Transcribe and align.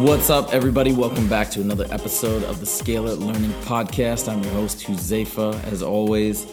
What's 0.00 0.30
up, 0.30 0.54
everybody? 0.54 0.94
Welcome 0.94 1.28
back 1.28 1.50
to 1.50 1.60
another 1.60 1.86
episode 1.90 2.42
of 2.44 2.58
the 2.58 2.64
Scalar 2.64 3.18
Learning 3.18 3.50
Podcast. 3.64 4.32
I'm 4.32 4.42
your 4.42 4.54
host, 4.54 4.86
Huzefa, 4.86 5.62
as 5.64 5.82
always. 5.82 6.50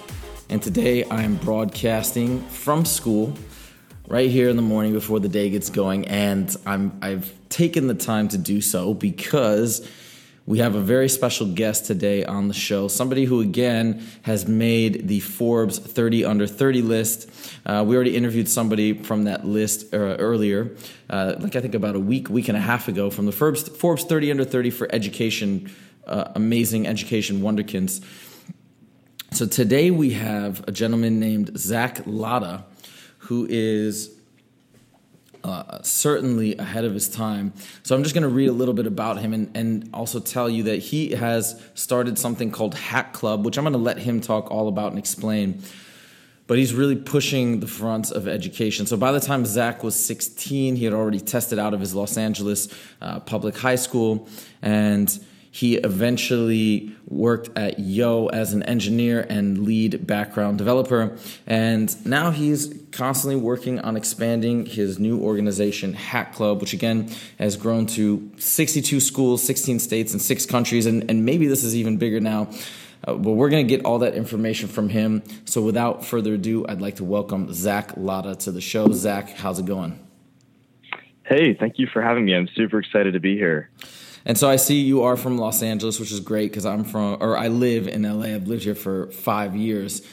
And 0.49 0.61
today 0.61 1.05
I 1.05 1.23
am 1.23 1.37
broadcasting 1.37 2.41
from 2.49 2.83
school 2.83 3.33
right 4.09 4.29
here 4.29 4.49
in 4.49 4.57
the 4.57 4.61
morning 4.61 4.91
before 4.91 5.21
the 5.21 5.29
day 5.29 5.49
gets 5.49 5.69
going. 5.69 6.05
And 6.09 6.53
I'm, 6.65 6.99
I've 7.01 7.33
taken 7.47 7.87
the 7.87 7.93
time 7.93 8.27
to 8.27 8.37
do 8.37 8.59
so 8.59 8.93
because 8.93 9.87
we 10.47 10.59
have 10.59 10.75
a 10.75 10.79
very 10.79 11.09
special 11.09 11.45
guest 11.45 11.85
today 11.85 12.23
on 12.23 12.47
the 12.47 12.53
show. 12.53 12.87
Somebody 12.87 13.25
who, 13.25 13.41
again, 13.41 14.01
has 14.21 14.47
made 14.47 15.09
the 15.09 15.19
Forbes 15.19 15.77
30 15.77 16.23
under 16.23 16.47
30 16.47 16.81
list. 16.83 17.29
Uh, 17.65 17.83
we 17.85 17.97
already 17.97 18.15
interviewed 18.15 18.47
somebody 18.47 18.93
from 18.93 19.25
that 19.25 19.45
list 19.45 19.93
uh, 19.93 19.97
earlier, 19.97 20.73
uh, 21.09 21.35
like 21.39 21.57
I 21.57 21.59
think 21.59 21.75
about 21.75 21.97
a 21.97 21.99
week, 21.99 22.29
week 22.29 22.47
and 22.47 22.57
a 22.57 22.61
half 22.61 22.87
ago, 22.87 23.09
from 23.09 23.25
the 23.25 23.33
Forbes, 23.33 23.67
Forbes 23.67 24.05
30 24.05 24.31
under 24.31 24.45
30 24.45 24.69
for 24.69 24.87
education, 24.95 25.69
uh, 26.07 26.31
amazing 26.33 26.87
education 26.87 27.41
wonderkins. 27.41 28.01
So 29.33 29.45
today 29.47 29.91
we 29.91 30.11
have 30.11 30.63
a 30.65 30.71
gentleman 30.71 31.19
named 31.19 31.57
Zach 31.57 32.03
Latta, 32.05 32.63
who 33.17 33.45
is 33.49 34.16
uh, 35.43 35.81
certainly 35.81 36.57
ahead 36.57 36.85
of 36.85 36.93
his 36.93 37.09
time. 37.09 37.53
So 37.83 37.95
I'm 37.95 38.03
just 38.03 38.15
going 38.15 38.23
to 38.23 38.29
read 38.29 38.49
a 38.49 38.53
little 38.53 38.73
bit 38.73 38.87
about 38.87 39.19
him 39.19 39.33
and, 39.33 39.55
and 39.55 39.89
also 39.93 40.19
tell 40.19 40.49
you 40.49 40.63
that 40.63 40.77
he 40.77 41.11
has 41.11 41.61
started 41.73 42.17
something 42.17 42.51
called 42.51 42.75
Hack 42.75 43.13
Club, 43.13 43.45
which 43.45 43.57
I'm 43.57 43.63
going 43.63 43.73
to 43.73 43.79
let 43.79 43.97
him 43.97 44.21
talk 44.21 44.51
all 44.51 44.67
about 44.67 44.91
and 44.91 44.99
explain. 44.99 45.61
But 46.47 46.57
he's 46.57 46.73
really 46.73 46.95
pushing 46.95 47.59
the 47.59 47.67
fronts 47.67 48.09
of 48.09 48.27
education. 48.27 48.85
So 48.85 48.95
by 48.95 49.11
the 49.11 49.19
time 49.19 49.45
Zach 49.45 49.83
was 49.83 49.95
16, 49.95 50.77
he 50.77 50.85
had 50.85 50.93
already 50.93 51.19
tested 51.19 51.59
out 51.59 51.73
of 51.73 51.81
his 51.81 51.93
Los 51.93 52.17
Angeles 52.17 52.73
uh, 53.01 53.19
public 53.19 53.57
high 53.57 53.75
school 53.75 54.29
and 54.61 55.19
he 55.51 55.75
eventually 55.75 56.95
worked 57.07 57.57
at 57.57 57.79
Yo 57.79 58.27
as 58.27 58.53
an 58.53 58.63
engineer 58.63 59.25
and 59.29 59.63
lead 59.65 59.93
backend 60.05 60.57
developer. 60.57 61.17
And 61.45 62.05
now 62.05 62.31
he's 62.31 62.73
constantly 62.91 63.39
working 63.39 63.79
on 63.79 63.95
expanding 63.97 64.65
his 64.65 64.99
new 64.99 65.19
organization, 65.19 65.93
Hack 65.93 66.33
Club, 66.33 66.61
which 66.61 66.73
again 66.73 67.09
has 67.39 67.55
grown 67.55 67.85
to 67.87 68.31
62 68.37 68.99
schools, 68.99 69.43
16 69.43 69.79
states, 69.79 70.11
and 70.11 70.21
six 70.21 70.45
countries. 70.45 70.85
And, 70.85 71.09
and 71.09 71.25
maybe 71.25 71.47
this 71.47 71.63
is 71.63 71.75
even 71.75 71.97
bigger 71.97 72.19
now. 72.19 72.49
Uh, 73.07 73.13
but 73.13 73.31
we're 73.31 73.49
going 73.49 73.65
to 73.65 73.75
get 73.75 73.85
all 73.85 73.99
that 73.99 74.15
information 74.15 74.67
from 74.67 74.89
him. 74.89 75.23
So 75.45 75.61
without 75.61 76.03
further 76.03 76.33
ado, 76.33 76.65
I'd 76.67 76.81
like 76.81 76.95
to 76.97 77.03
welcome 77.03 77.53
Zach 77.53 77.93
Latta 77.95 78.35
to 78.35 78.51
the 78.51 78.61
show. 78.61 78.91
Zach, 78.91 79.29
how's 79.29 79.59
it 79.59 79.65
going? 79.65 79.99
Hey, 81.23 81.53
thank 81.53 81.77
you 81.77 81.87
for 81.91 82.01
having 82.01 82.25
me. 82.25 82.35
I'm 82.35 82.47
super 82.55 82.79
excited 82.79 83.13
to 83.13 83.19
be 83.19 83.35
here. 83.35 83.69
And 84.27 84.37
so 84.37 84.49
I 84.49 84.57
see 84.57 84.81
you 84.81 85.03
are 85.03 85.15
from 85.15 85.37
Los 85.37 85.63
Angeles, 85.63 86.01
which 86.01 86.11
is 86.11 86.19
great 86.19 86.51
because 86.51 86.65
I'm 86.65 86.83
from, 86.83 87.17
or 87.21 87.37
I 87.37 87.47
live 87.47 87.87
in 87.87 88.03
LA. 88.03 88.35
I've 88.35 88.45
lived 88.45 88.63
here 88.65 88.75
for 88.75 89.09
five 89.09 89.55
years. 89.55 90.05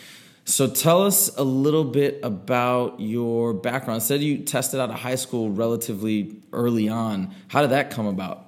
So 0.44 0.70
tell 0.70 1.02
us 1.02 1.36
a 1.36 1.42
little 1.42 1.82
bit 1.82 2.20
about 2.22 3.00
your 3.00 3.52
background. 3.52 4.04
Said 4.04 4.20
you 4.20 4.38
tested 4.38 4.78
out 4.78 4.88
of 4.88 5.00
high 5.00 5.16
school 5.16 5.50
relatively 5.50 6.36
early 6.52 6.88
on. 6.88 7.34
How 7.48 7.60
did 7.60 7.70
that 7.70 7.90
come 7.90 8.06
about? 8.06 8.46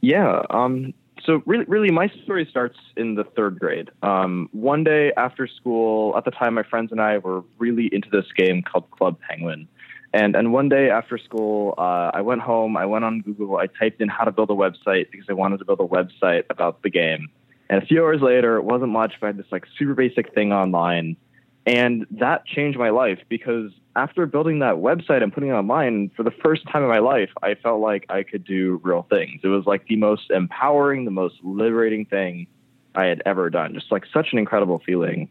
Yeah. 0.00 0.40
Um, 0.48 0.94
so 1.24 1.42
really, 1.44 1.66
really, 1.66 1.90
my 1.90 2.10
story 2.24 2.46
starts 2.48 2.78
in 2.96 3.16
the 3.16 3.24
third 3.24 3.58
grade. 3.58 3.90
Um, 4.02 4.48
one 4.52 4.82
day 4.82 5.12
after 5.14 5.46
school, 5.46 6.16
at 6.16 6.24
the 6.24 6.30
time, 6.30 6.54
my 6.54 6.62
friends 6.62 6.90
and 6.90 7.02
I 7.02 7.18
were 7.18 7.44
really 7.58 7.90
into 7.92 8.08
this 8.08 8.26
game 8.34 8.62
called 8.62 8.90
Club 8.92 9.18
Penguin. 9.28 9.68
And 10.14 10.36
and 10.36 10.52
one 10.52 10.68
day 10.68 10.90
after 10.90 11.16
school, 11.16 11.74
uh, 11.78 12.10
I 12.12 12.20
went 12.20 12.42
home. 12.42 12.76
I 12.76 12.86
went 12.86 13.04
on 13.04 13.20
Google. 13.20 13.56
I 13.56 13.66
typed 13.66 14.00
in 14.00 14.08
how 14.08 14.24
to 14.24 14.32
build 14.32 14.50
a 14.50 14.54
website 14.54 15.10
because 15.10 15.26
I 15.28 15.32
wanted 15.32 15.58
to 15.58 15.64
build 15.64 15.80
a 15.80 15.84
website 15.84 16.44
about 16.50 16.82
the 16.82 16.90
game. 16.90 17.28
And 17.70 17.82
a 17.82 17.86
few 17.86 18.02
hours 18.02 18.20
later, 18.20 18.56
it 18.56 18.64
wasn't 18.64 18.92
much, 18.92 19.14
but 19.20 19.26
I 19.26 19.28
had 19.28 19.38
this 19.38 19.46
like 19.50 19.64
super 19.78 19.94
basic 19.94 20.34
thing 20.34 20.52
online, 20.52 21.16
and 21.64 22.06
that 22.10 22.44
changed 22.44 22.78
my 22.78 22.90
life 22.90 23.20
because 23.28 23.70
after 23.96 24.26
building 24.26 24.58
that 24.58 24.76
website 24.76 25.22
and 25.22 25.32
putting 25.32 25.50
it 25.50 25.54
online 25.54 26.10
for 26.16 26.22
the 26.22 26.30
first 26.30 26.66
time 26.70 26.82
in 26.82 26.88
my 26.88 26.98
life, 26.98 27.30
I 27.42 27.54
felt 27.54 27.80
like 27.80 28.06
I 28.08 28.22
could 28.22 28.44
do 28.44 28.80
real 28.82 29.06
things. 29.08 29.40
It 29.42 29.48
was 29.48 29.64
like 29.66 29.86
the 29.86 29.96
most 29.96 30.30
empowering, 30.30 31.04
the 31.04 31.10
most 31.10 31.36
liberating 31.42 32.04
thing 32.04 32.46
I 32.94 33.04
had 33.04 33.22
ever 33.24 33.48
done. 33.50 33.74
Just 33.74 33.92
like 33.92 34.04
such 34.12 34.28
an 34.32 34.38
incredible 34.38 34.82
feeling. 34.84 35.28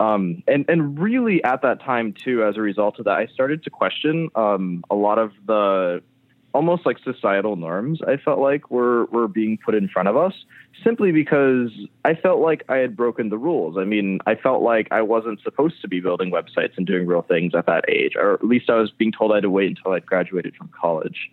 Um, 0.00 0.42
and 0.48 0.64
and 0.68 0.98
really 0.98 1.44
at 1.44 1.60
that 1.62 1.82
time 1.82 2.14
too, 2.14 2.42
as 2.42 2.56
a 2.56 2.60
result 2.62 2.98
of 2.98 3.04
that, 3.04 3.18
I 3.18 3.26
started 3.26 3.62
to 3.64 3.70
question 3.70 4.30
um, 4.34 4.82
a 4.90 4.94
lot 4.94 5.18
of 5.18 5.32
the 5.46 6.02
almost 6.54 6.86
like 6.86 6.98
societal 7.04 7.56
norms. 7.56 8.00
I 8.08 8.16
felt 8.16 8.38
like 8.38 8.70
were 8.70 9.04
were 9.06 9.28
being 9.28 9.58
put 9.62 9.74
in 9.74 9.88
front 9.88 10.08
of 10.08 10.16
us 10.16 10.32
simply 10.82 11.12
because 11.12 11.70
I 12.02 12.14
felt 12.14 12.40
like 12.40 12.64
I 12.70 12.76
had 12.76 12.96
broken 12.96 13.28
the 13.28 13.36
rules. 13.36 13.76
I 13.76 13.84
mean, 13.84 14.20
I 14.26 14.36
felt 14.36 14.62
like 14.62 14.88
I 14.90 15.02
wasn't 15.02 15.42
supposed 15.42 15.82
to 15.82 15.88
be 15.88 16.00
building 16.00 16.30
websites 16.30 16.78
and 16.78 16.86
doing 16.86 17.06
real 17.06 17.22
things 17.22 17.54
at 17.54 17.66
that 17.66 17.84
age, 17.86 18.14
or 18.16 18.32
at 18.32 18.42
least 18.42 18.70
I 18.70 18.76
was 18.76 18.90
being 18.90 19.12
told 19.12 19.32
I 19.32 19.36
had 19.36 19.42
to 19.42 19.50
wait 19.50 19.68
until 19.68 19.92
I'd 19.92 20.06
graduated 20.06 20.56
from 20.56 20.68
college. 20.68 21.30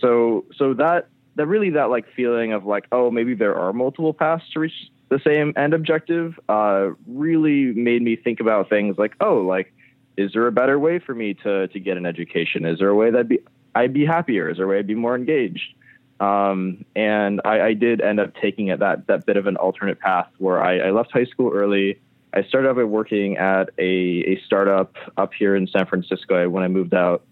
So 0.00 0.46
so 0.56 0.74
that 0.74 1.06
that 1.36 1.46
really 1.46 1.70
that 1.70 1.90
like 1.90 2.06
feeling 2.16 2.52
of 2.52 2.64
like 2.66 2.86
oh 2.90 3.12
maybe 3.12 3.34
there 3.34 3.54
are 3.54 3.72
multiple 3.72 4.12
paths 4.12 4.50
to 4.54 4.58
reach 4.58 4.90
the 5.10 5.20
same 5.24 5.52
end 5.56 5.74
objective 5.74 6.38
uh, 6.48 6.90
really 7.06 7.72
made 7.72 8.00
me 8.00 8.16
think 8.16 8.40
about 8.40 8.70
things 8.70 8.96
like, 8.96 9.14
oh, 9.20 9.38
like, 9.38 9.74
is 10.16 10.32
there 10.32 10.46
a 10.46 10.52
better 10.52 10.78
way 10.78 10.98
for 10.98 11.14
me 11.14 11.34
to 11.34 11.68
to 11.68 11.80
get 11.80 11.96
an 11.96 12.06
education? 12.06 12.64
Is 12.64 12.78
there 12.78 12.88
a 12.88 12.94
way 12.94 13.10
that 13.10 13.28
be 13.28 13.40
I'd 13.74 13.92
be 13.92 14.06
happier? 14.06 14.48
Is 14.48 14.56
there 14.56 14.66
a 14.66 14.68
way 14.68 14.78
I'd 14.78 14.86
be 14.86 14.94
more 14.94 15.14
engaged? 15.14 15.74
Um, 16.20 16.84
and 16.94 17.40
I, 17.46 17.60
I, 17.68 17.72
did 17.72 18.02
end 18.02 18.20
up 18.20 18.34
taking 18.34 18.68
it 18.68 18.80
that 18.80 19.06
that 19.06 19.24
bit 19.24 19.38
of 19.38 19.46
an 19.46 19.56
alternate 19.56 19.98
path 20.00 20.28
where 20.36 20.62
I, 20.62 20.78
I 20.78 20.90
left 20.90 21.12
high 21.12 21.24
school 21.24 21.50
early. 21.52 21.98
I 22.34 22.42
started 22.42 22.68
out 22.68 22.76
by 22.76 22.84
working 22.84 23.38
at 23.38 23.70
a, 23.78 24.24
a 24.26 24.40
startup 24.44 24.96
up 25.16 25.32
here 25.32 25.56
in 25.56 25.66
San 25.66 25.86
Francisco 25.86 26.48
when 26.48 26.62
I 26.62 26.68
moved 26.68 26.92
out. 26.92 27.24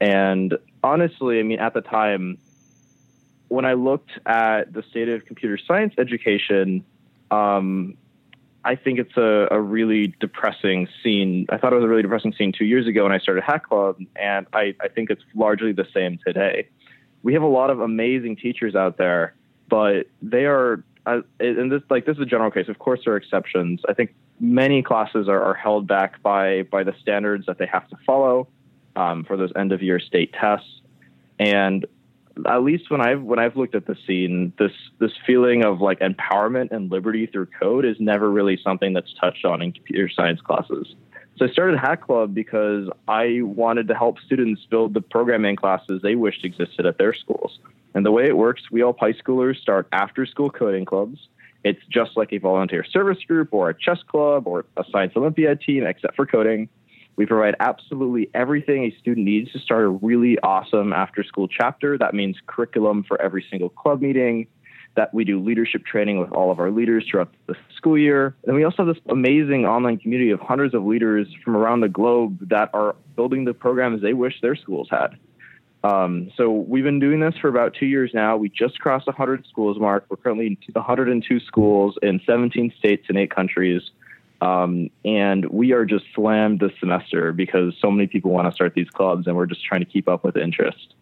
And 0.00 0.58
honestly, 0.82 1.38
I 1.38 1.44
mean, 1.44 1.60
at 1.60 1.72
the 1.72 1.82
time, 1.82 2.36
when 3.46 3.64
I 3.64 3.74
looked 3.74 4.10
at 4.26 4.72
the 4.72 4.82
state 4.90 5.08
of 5.08 5.24
computer 5.24 5.56
science 5.56 5.94
education, 5.96 6.84
um, 7.32 7.96
I 8.64 8.76
think 8.76 8.98
it's 8.98 9.16
a, 9.16 9.48
a, 9.50 9.60
really 9.60 10.14
depressing 10.20 10.86
scene. 11.02 11.46
I 11.48 11.56
thought 11.56 11.72
it 11.72 11.76
was 11.76 11.84
a 11.84 11.88
really 11.88 12.02
depressing 12.02 12.32
scene 12.34 12.52
two 12.52 12.66
years 12.66 12.86
ago 12.86 13.04
when 13.04 13.12
I 13.12 13.18
started 13.18 13.42
Hack 13.42 13.68
Club, 13.68 13.98
and 14.14 14.46
I, 14.52 14.74
I 14.80 14.88
think 14.88 15.10
it's 15.10 15.22
largely 15.34 15.72
the 15.72 15.86
same 15.92 16.18
today. 16.24 16.68
We 17.22 17.32
have 17.32 17.42
a 17.42 17.48
lot 17.48 17.70
of 17.70 17.80
amazing 17.80 18.36
teachers 18.36 18.76
out 18.76 18.98
there, 18.98 19.34
but 19.68 20.08
they 20.20 20.44
are, 20.44 20.84
uh, 21.06 21.22
and 21.40 21.72
this 21.72 21.82
like 21.88 22.04
this 22.04 22.16
is 22.16 22.22
a 22.22 22.26
general 22.26 22.50
case. 22.50 22.68
Of 22.68 22.78
course, 22.78 23.00
there 23.04 23.14
are 23.14 23.16
exceptions. 23.16 23.80
I 23.88 23.94
think 23.94 24.14
many 24.38 24.82
classes 24.82 25.28
are, 25.28 25.42
are 25.42 25.54
held 25.54 25.86
back 25.86 26.22
by 26.22 26.62
by 26.62 26.84
the 26.84 26.94
standards 27.00 27.46
that 27.46 27.58
they 27.58 27.66
have 27.66 27.88
to 27.88 27.96
follow 28.06 28.48
um, 28.94 29.24
for 29.24 29.36
those 29.36 29.52
end 29.56 29.72
of 29.72 29.82
year 29.82 29.98
state 29.98 30.34
tests, 30.34 30.82
and 31.38 31.86
at 32.46 32.62
least 32.62 32.90
when 32.90 33.00
I've 33.00 33.22
when 33.22 33.38
I've 33.38 33.56
looked 33.56 33.74
at 33.74 33.86
the 33.86 33.96
scene, 34.06 34.52
this 34.58 34.72
this 34.98 35.12
feeling 35.26 35.64
of 35.64 35.80
like 35.80 36.00
empowerment 36.00 36.70
and 36.70 36.90
liberty 36.90 37.26
through 37.26 37.46
code 37.58 37.84
is 37.84 37.96
never 38.00 38.30
really 38.30 38.58
something 38.62 38.92
that's 38.92 39.12
touched 39.20 39.44
on 39.44 39.62
in 39.62 39.72
computer 39.72 40.08
science 40.08 40.40
classes. 40.40 40.94
So 41.36 41.46
I 41.46 41.48
started 41.48 41.78
Hack 41.78 42.02
Club 42.02 42.34
because 42.34 42.88
I 43.08 43.40
wanted 43.42 43.88
to 43.88 43.94
help 43.94 44.18
students 44.20 44.64
build 44.70 44.94
the 44.94 45.00
programming 45.00 45.56
classes 45.56 46.00
they 46.02 46.14
wished 46.14 46.44
existed 46.44 46.86
at 46.86 46.98
their 46.98 47.14
schools. 47.14 47.58
And 47.94 48.04
the 48.06 48.10
way 48.10 48.26
it 48.26 48.36
works, 48.36 48.62
we 48.70 48.82
all 48.82 48.96
high 48.98 49.12
schoolers 49.12 49.56
start 49.56 49.88
after 49.92 50.26
school 50.26 50.50
coding 50.50 50.84
clubs. 50.84 51.18
It's 51.64 51.80
just 51.90 52.16
like 52.16 52.32
a 52.32 52.38
volunteer 52.38 52.84
service 52.84 53.22
group 53.26 53.48
or 53.52 53.70
a 53.70 53.74
chess 53.74 53.98
club 54.06 54.46
or 54.46 54.64
a 54.76 54.84
science 54.90 55.12
Olympiad 55.16 55.60
team, 55.60 55.86
except 55.86 56.16
for 56.16 56.26
coding. 56.26 56.68
We 57.16 57.26
provide 57.26 57.54
absolutely 57.60 58.30
everything 58.34 58.84
a 58.84 58.96
student 58.98 59.26
needs 59.26 59.52
to 59.52 59.58
start 59.58 59.84
a 59.84 59.88
really 59.88 60.38
awesome 60.38 60.92
after 60.92 61.22
school 61.22 61.48
chapter. 61.48 61.98
That 61.98 62.14
means 62.14 62.36
curriculum 62.46 63.04
for 63.04 63.20
every 63.20 63.44
single 63.50 63.68
club 63.68 64.00
meeting, 64.00 64.46
that 64.94 65.12
we 65.14 65.24
do 65.24 65.42
leadership 65.42 65.84
training 65.84 66.18
with 66.18 66.30
all 66.32 66.50
of 66.50 66.58
our 66.58 66.70
leaders 66.70 67.06
throughout 67.10 67.32
the 67.46 67.54
school 67.76 67.98
year. 67.98 68.34
And 68.44 68.54
we 68.54 68.64
also 68.64 68.84
have 68.84 68.94
this 68.94 69.02
amazing 69.08 69.66
online 69.66 69.98
community 69.98 70.30
of 70.30 70.40
hundreds 70.40 70.74
of 70.74 70.84
leaders 70.84 71.28
from 71.44 71.56
around 71.56 71.80
the 71.80 71.88
globe 71.88 72.48
that 72.48 72.70
are 72.74 72.94
building 73.16 73.44
the 73.44 73.54
programs 73.54 74.02
they 74.02 74.12
wish 74.12 74.40
their 74.40 74.56
schools 74.56 74.88
had. 74.90 75.16
Um, 75.84 76.30
so 76.36 76.50
we've 76.50 76.84
been 76.84 77.00
doing 77.00 77.20
this 77.20 77.34
for 77.40 77.48
about 77.48 77.74
two 77.74 77.86
years 77.86 78.12
now. 78.14 78.36
We 78.36 78.48
just 78.48 78.78
crossed 78.78 79.06
the 79.06 79.12
100 79.12 79.46
schools 79.48 79.78
mark. 79.80 80.04
We're 80.08 80.16
currently 80.16 80.58
102 80.72 81.40
schools 81.40 81.98
in 82.02 82.20
17 82.24 82.72
states 82.78 83.06
and 83.08 83.18
eight 83.18 83.34
countries. 83.34 83.82
Um, 84.42 84.90
and 85.04 85.48
we 85.50 85.72
are 85.72 85.84
just 85.84 86.04
slammed 86.16 86.58
this 86.58 86.72
semester 86.80 87.32
because 87.32 87.76
so 87.80 87.92
many 87.92 88.08
people 88.08 88.32
want 88.32 88.48
to 88.48 88.52
start 88.52 88.74
these 88.74 88.90
clubs, 88.90 89.28
and 89.28 89.36
we're 89.36 89.46
just 89.46 89.64
trying 89.64 89.82
to 89.82 89.86
keep 89.86 90.08
up 90.08 90.24
with 90.24 90.36
interest. 90.36 90.94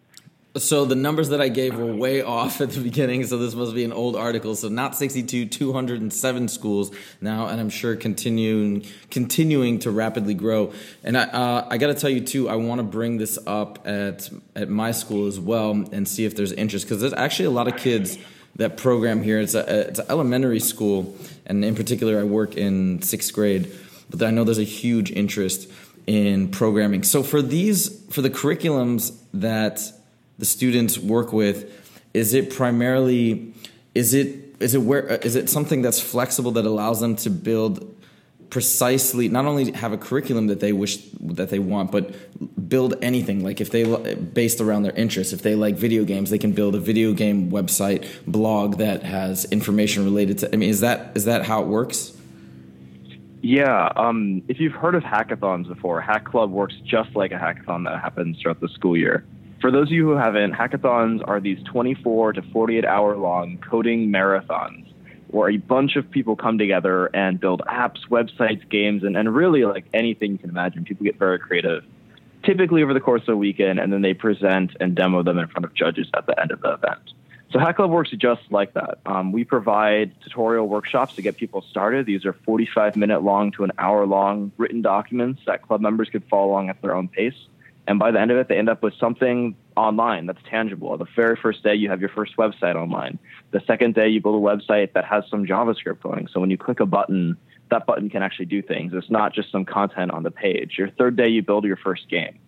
So 0.56 0.84
the 0.84 0.96
numbers 0.96 1.30
that 1.30 1.40
I 1.40 1.48
gave 1.48 1.78
were 1.78 1.94
way 1.94 2.20
off 2.38 2.60
at 2.60 2.70
the 2.70 2.80
beginning. 2.80 3.24
So 3.24 3.38
this 3.38 3.54
must 3.54 3.74
be 3.74 3.82
an 3.82 3.94
old 3.94 4.14
article. 4.14 4.54
So 4.56 4.68
not 4.68 4.94
62, 4.94 5.46
207 5.46 6.48
schools 6.48 6.90
now, 7.22 7.46
and 7.46 7.58
I'm 7.58 7.70
sure 7.70 7.96
continuing 7.96 8.84
continuing 9.10 9.78
to 9.80 9.90
rapidly 9.90 10.34
grow. 10.34 10.74
And 11.02 11.16
I 11.16 11.22
uh, 11.22 11.66
I 11.70 11.78
got 11.78 11.86
to 11.86 11.94
tell 11.94 12.10
you 12.10 12.20
too, 12.20 12.46
I 12.46 12.56
want 12.56 12.80
to 12.80 12.82
bring 12.82 13.16
this 13.16 13.38
up 13.46 13.86
at 13.86 14.28
at 14.54 14.68
my 14.68 14.90
school 14.90 15.28
as 15.28 15.40
well 15.40 15.70
and 15.70 16.06
see 16.06 16.26
if 16.26 16.36
there's 16.36 16.52
interest 16.52 16.84
because 16.84 17.00
there's 17.00 17.14
actually 17.14 17.46
a 17.46 17.52
lot 17.52 17.68
of 17.68 17.78
kids 17.78 18.18
that 18.60 18.76
program 18.76 19.22
here. 19.22 19.40
It's 19.40 19.54
a 19.54 19.88
it's 19.88 19.98
an 19.98 20.06
elementary 20.08 20.60
school, 20.60 21.16
and 21.46 21.64
in 21.64 21.74
particular, 21.74 22.20
I 22.20 22.24
work 22.24 22.56
in 22.56 23.00
sixth 23.02 23.32
grade. 23.32 23.72
But 24.10 24.22
I 24.22 24.30
know 24.30 24.44
there's 24.44 24.58
a 24.58 24.64
huge 24.64 25.10
interest 25.10 25.70
in 26.06 26.48
programming. 26.50 27.02
So 27.02 27.22
for 27.22 27.40
these 27.40 28.04
for 28.10 28.20
the 28.22 28.30
curriculums 28.30 29.16
that 29.32 29.80
the 30.38 30.44
students 30.44 30.98
work 30.98 31.32
with, 31.32 31.58
is 32.12 32.34
it 32.34 32.54
primarily 32.54 33.54
is 33.94 34.12
it 34.12 34.56
is 34.60 34.74
it 34.74 34.82
where 34.82 35.06
is 35.06 35.36
it 35.36 35.48
something 35.48 35.80
that's 35.80 36.00
flexible 36.00 36.50
that 36.52 36.66
allows 36.66 37.00
them 37.00 37.16
to 37.16 37.30
build 37.30 37.96
precisely 38.50 39.28
not 39.28 39.46
only 39.46 39.70
have 39.72 39.92
a 39.92 39.96
curriculum 39.96 40.48
that 40.48 40.60
they 40.60 40.72
wish 40.72 40.98
that 41.20 41.48
they 41.50 41.58
want 41.58 41.90
but 41.92 42.68
build 42.68 42.94
anything. 43.00 43.42
Like 43.42 43.60
if 43.60 43.70
they 43.70 44.14
based 44.14 44.60
around 44.60 44.82
their 44.82 44.92
interests 44.92 45.32
if 45.32 45.42
they 45.42 45.54
like 45.54 45.76
video 45.76 46.04
games 46.04 46.30
they 46.30 46.38
can 46.38 46.52
build 46.52 46.74
a 46.74 46.80
video 46.80 47.12
game 47.12 47.50
website 47.50 48.06
blog 48.26 48.78
that 48.78 49.02
has 49.04 49.44
information 49.46 50.04
related 50.04 50.38
to 50.38 50.52
i 50.52 50.56
mean 50.56 50.68
is 50.68 50.80
that 50.80 51.12
is 51.14 51.24
that 51.24 51.44
how 51.44 51.62
it 51.62 51.68
works? 51.68 52.16
Yeah 53.42 53.92
um, 53.96 54.42
if 54.48 54.60
you've 54.60 54.74
heard 54.74 54.94
of 54.94 55.02
hackathons 55.02 55.68
before 55.68 56.00
hack 56.00 56.24
club 56.24 56.50
works 56.50 56.74
just 56.84 57.14
like 57.14 57.30
a 57.30 57.36
hackathon 57.38 57.84
that 57.84 58.00
happens 58.00 58.38
throughout 58.40 58.60
the 58.60 58.68
school 58.68 58.96
year. 58.96 59.24
For 59.60 59.70
those 59.70 59.88
of 59.88 59.92
you 59.92 60.06
who 60.06 60.16
haven't, 60.16 60.54
hackathons 60.54 61.22
are 61.28 61.38
these 61.38 61.62
24 61.64 62.32
to 62.32 62.42
48 62.50 62.84
hour 62.86 63.16
long 63.16 63.58
coding 63.58 64.08
marathons 64.08 64.90
where 65.32 65.50
a 65.50 65.56
bunch 65.56 65.96
of 65.96 66.10
people 66.10 66.36
come 66.36 66.58
together 66.58 67.06
and 67.14 67.38
build 67.38 67.62
apps, 67.68 68.00
websites, 68.08 68.68
games, 68.68 69.04
and, 69.04 69.16
and 69.16 69.34
really 69.34 69.64
like 69.64 69.86
anything 69.94 70.32
you 70.32 70.38
can 70.38 70.50
imagine. 70.50 70.84
People 70.84 71.04
get 71.04 71.18
very 71.18 71.38
creative, 71.38 71.84
typically 72.44 72.82
over 72.82 72.94
the 72.94 73.00
course 73.00 73.22
of 73.22 73.34
a 73.34 73.36
weekend, 73.36 73.78
and 73.78 73.92
then 73.92 74.02
they 74.02 74.14
present 74.14 74.72
and 74.80 74.94
demo 74.94 75.22
them 75.22 75.38
in 75.38 75.46
front 75.48 75.64
of 75.64 75.74
judges 75.74 76.08
at 76.14 76.26
the 76.26 76.40
end 76.40 76.50
of 76.50 76.60
the 76.60 76.72
event. 76.72 77.00
So 77.52 77.58
Hack 77.58 77.76
Club 77.76 77.90
works 77.90 78.10
just 78.10 78.42
like 78.50 78.74
that. 78.74 78.98
Um, 79.04 79.32
we 79.32 79.42
provide 79.42 80.12
tutorial 80.22 80.68
workshops 80.68 81.16
to 81.16 81.22
get 81.22 81.36
people 81.36 81.64
started. 81.68 82.06
These 82.06 82.24
are 82.24 82.32
45 82.32 82.94
minute 82.94 83.24
long 83.24 83.50
to 83.52 83.64
an 83.64 83.72
hour 83.76 84.06
long 84.06 84.52
written 84.56 84.82
documents 84.82 85.42
that 85.46 85.62
club 85.62 85.80
members 85.80 86.08
could 86.10 86.22
follow 86.30 86.50
along 86.50 86.68
at 86.68 86.80
their 86.80 86.94
own 86.94 87.08
pace. 87.08 87.34
And 87.86 87.98
by 87.98 88.10
the 88.10 88.20
end 88.20 88.30
of 88.30 88.36
it, 88.36 88.48
they 88.48 88.56
end 88.56 88.68
up 88.68 88.82
with 88.82 88.94
something 89.00 89.56
online 89.76 90.26
that's 90.26 90.42
tangible. 90.48 90.96
The 90.96 91.06
very 91.16 91.36
first 91.36 91.62
day, 91.62 91.74
you 91.74 91.88
have 91.90 92.00
your 92.00 92.10
first 92.10 92.36
website 92.36 92.76
online. 92.76 93.18
The 93.50 93.60
second 93.66 93.94
day, 93.94 94.08
you 94.08 94.20
build 94.20 94.36
a 94.36 94.46
website 94.46 94.92
that 94.92 95.04
has 95.04 95.24
some 95.30 95.44
JavaScript 95.44 96.00
going. 96.02 96.28
So 96.32 96.40
when 96.40 96.50
you 96.50 96.58
click 96.58 96.80
a 96.80 96.86
button, 96.86 97.36
that 97.70 97.86
button 97.86 98.10
can 98.10 98.22
actually 98.22 98.46
do 98.46 98.62
things. 98.62 98.92
It's 98.94 99.10
not 99.10 99.34
just 99.34 99.50
some 99.50 99.64
content 99.64 100.10
on 100.10 100.22
the 100.22 100.30
page. 100.30 100.74
Your 100.78 100.90
third 100.90 101.16
day, 101.16 101.28
you 101.28 101.42
build 101.42 101.64
your 101.64 101.76
first 101.76 102.08
game. 102.08 102.38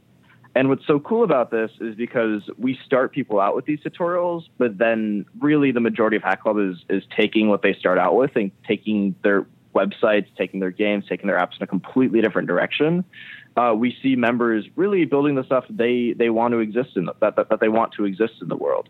And 0.54 0.68
what's 0.68 0.86
so 0.86 1.00
cool 1.00 1.24
about 1.24 1.50
this 1.50 1.70
is 1.80 1.94
because 1.94 2.42
we 2.58 2.78
start 2.84 3.12
people 3.12 3.40
out 3.40 3.56
with 3.56 3.64
these 3.64 3.80
tutorials, 3.80 4.42
but 4.58 4.76
then 4.76 5.24
really 5.40 5.72
the 5.72 5.80
majority 5.80 6.16
of 6.16 6.22
Hack 6.22 6.42
Club 6.42 6.58
is 6.58 6.76
is 6.90 7.02
taking 7.16 7.48
what 7.48 7.62
they 7.62 7.72
start 7.72 7.98
out 7.98 8.14
with 8.14 8.36
and 8.36 8.52
taking 8.66 9.14
their 9.22 9.46
websites, 9.74 10.26
taking 10.36 10.60
their 10.60 10.70
games, 10.70 11.04
taking 11.08 11.26
their 11.26 11.38
apps 11.38 11.56
in 11.56 11.62
a 11.62 11.66
completely 11.66 12.20
different 12.20 12.48
direction 12.48 13.04
uh, 13.56 13.74
we 13.76 13.96
see 14.02 14.16
members 14.16 14.66
really 14.76 15.04
building 15.04 15.34
the 15.34 15.44
stuff 15.44 15.64
they 15.68 16.14
they 16.16 16.30
want 16.30 16.52
to 16.52 16.58
exist 16.58 16.90
in 16.96 17.06
the, 17.06 17.14
that, 17.20 17.36
that 17.36 17.48
that 17.50 17.60
they 17.60 17.68
want 17.68 17.92
to 17.92 18.04
exist 18.04 18.34
in 18.40 18.48
the 18.48 18.56
world. 18.56 18.88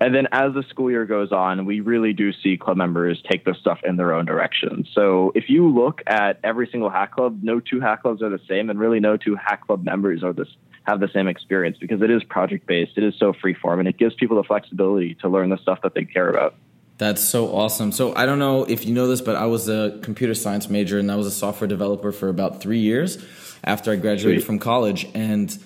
And 0.00 0.14
then 0.14 0.26
as 0.32 0.52
the 0.54 0.64
school 0.68 0.90
year 0.90 1.06
goes 1.06 1.30
on, 1.30 1.64
we 1.66 1.80
really 1.80 2.12
do 2.12 2.32
see 2.32 2.56
club 2.56 2.76
members 2.76 3.22
take 3.30 3.44
this 3.44 3.56
stuff 3.58 3.78
in 3.84 3.96
their 3.96 4.12
own 4.12 4.24
direction. 4.24 4.86
So 4.92 5.32
if 5.36 5.48
you 5.48 5.68
look 5.68 6.02
at 6.06 6.40
every 6.42 6.68
single 6.70 6.90
hack 6.90 7.12
club, 7.12 7.38
no 7.42 7.60
two 7.60 7.80
hack 7.80 8.02
clubs 8.02 8.20
are 8.20 8.28
the 8.28 8.40
same, 8.48 8.70
and 8.70 8.78
really 8.78 9.00
no 9.00 9.16
two 9.16 9.36
hack 9.36 9.66
club 9.66 9.84
members 9.84 10.22
are 10.22 10.32
this 10.32 10.48
have 10.84 11.00
the 11.00 11.08
same 11.14 11.28
experience 11.28 11.78
because 11.80 12.02
it 12.02 12.10
is 12.10 12.22
project 12.24 12.66
based, 12.66 12.92
it 12.96 13.04
is 13.04 13.14
so 13.18 13.32
free 13.32 13.54
form, 13.54 13.78
and 13.78 13.88
it 13.88 13.96
gives 13.96 14.14
people 14.14 14.36
the 14.36 14.44
flexibility 14.44 15.14
to 15.14 15.28
learn 15.28 15.48
the 15.48 15.58
stuff 15.58 15.80
that 15.82 15.94
they 15.94 16.04
care 16.04 16.28
about. 16.28 16.54
That's 16.98 17.24
so 17.24 17.54
awesome. 17.54 17.90
So 17.90 18.14
I 18.14 18.24
don't 18.24 18.38
know 18.38 18.64
if 18.64 18.86
you 18.86 18.94
know 18.94 19.08
this, 19.08 19.20
but 19.20 19.34
I 19.34 19.46
was 19.46 19.68
a 19.68 19.98
computer 20.02 20.34
science 20.34 20.70
major 20.70 20.98
and 20.98 21.10
I 21.10 21.16
was 21.16 21.26
a 21.26 21.30
software 21.30 21.66
developer 21.66 22.12
for 22.12 22.28
about 22.28 22.60
three 22.60 22.78
years 22.78 23.18
after 23.64 23.90
I 23.90 23.96
graduated 23.96 24.42
Sweet. 24.42 24.46
from 24.46 24.58
college, 24.58 25.06
and 25.14 25.56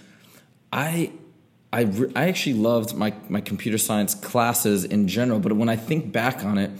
I. 0.73 1.13
I, 1.71 1.83
re- 1.83 2.11
I 2.17 2.29
actually 2.29 2.55
loved 2.55 2.95
my, 2.95 3.13
my 3.29 3.43
computer 3.43 3.77
science 3.77 4.15
classes 4.15 4.85
in 4.85 5.07
general, 5.07 5.39
but 5.39 5.53
when 5.53 5.69
I 5.69 5.77
think 5.77 6.11
back 6.13 6.43
on 6.43 6.57
it, 6.57 6.71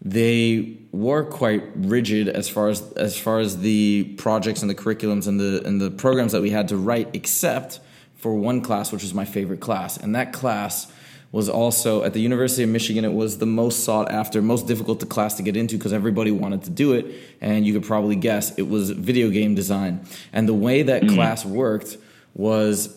they 0.00 0.76
were 0.92 1.24
quite 1.24 1.64
rigid 1.74 2.28
as 2.28 2.48
far 2.48 2.68
as 2.68 2.80
as 2.92 3.18
far 3.18 3.40
as 3.40 3.58
the 3.58 4.04
projects 4.16 4.62
and 4.62 4.70
the 4.70 4.76
curriculums 4.76 5.26
and 5.26 5.40
the 5.40 5.66
and 5.66 5.80
the 5.80 5.90
programs 5.90 6.32
that 6.32 6.40
we 6.40 6.50
had 6.50 6.68
to 6.68 6.76
write, 6.76 7.08
except 7.14 7.80
for 8.14 8.34
one 8.34 8.60
class, 8.60 8.92
which 8.92 9.02
was 9.02 9.12
my 9.12 9.24
favorite 9.24 9.58
class, 9.60 9.96
and 9.96 10.14
that 10.14 10.32
class 10.32 10.86
was 11.30 11.48
also 11.48 12.04
at 12.04 12.14
the 12.14 12.20
University 12.20 12.62
of 12.62 12.70
Michigan. 12.70 13.04
It 13.04 13.12
was 13.12 13.38
the 13.38 13.46
most 13.46 13.84
sought 13.84 14.10
after, 14.10 14.40
most 14.40 14.66
difficult 14.66 15.00
to 15.00 15.06
class 15.06 15.34
to 15.34 15.42
get 15.42 15.56
into 15.56 15.76
because 15.76 15.92
everybody 15.92 16.30
wanted 16.30 16.62
to 16.64 16.70
do 16.70 16.94
it. 16.94 17.06
And 17.40 17.66
you 17.66 17.74
could 17.74 17.84
probably 17.84 18.16
guess 18.16 18.56
it 18.58 18.68
was 18.68 18.90
video 18.90 19.28
game 19.30 19.54
design. 19.54 20.06
And 20.32 20.48
the 20.48 20.54
way 20.54 20.82
that 20.82 21.02
mm-hmm. 21.02 21.14
class 21.14 21.44
worked 21.44 21.98
was 22.34 22.96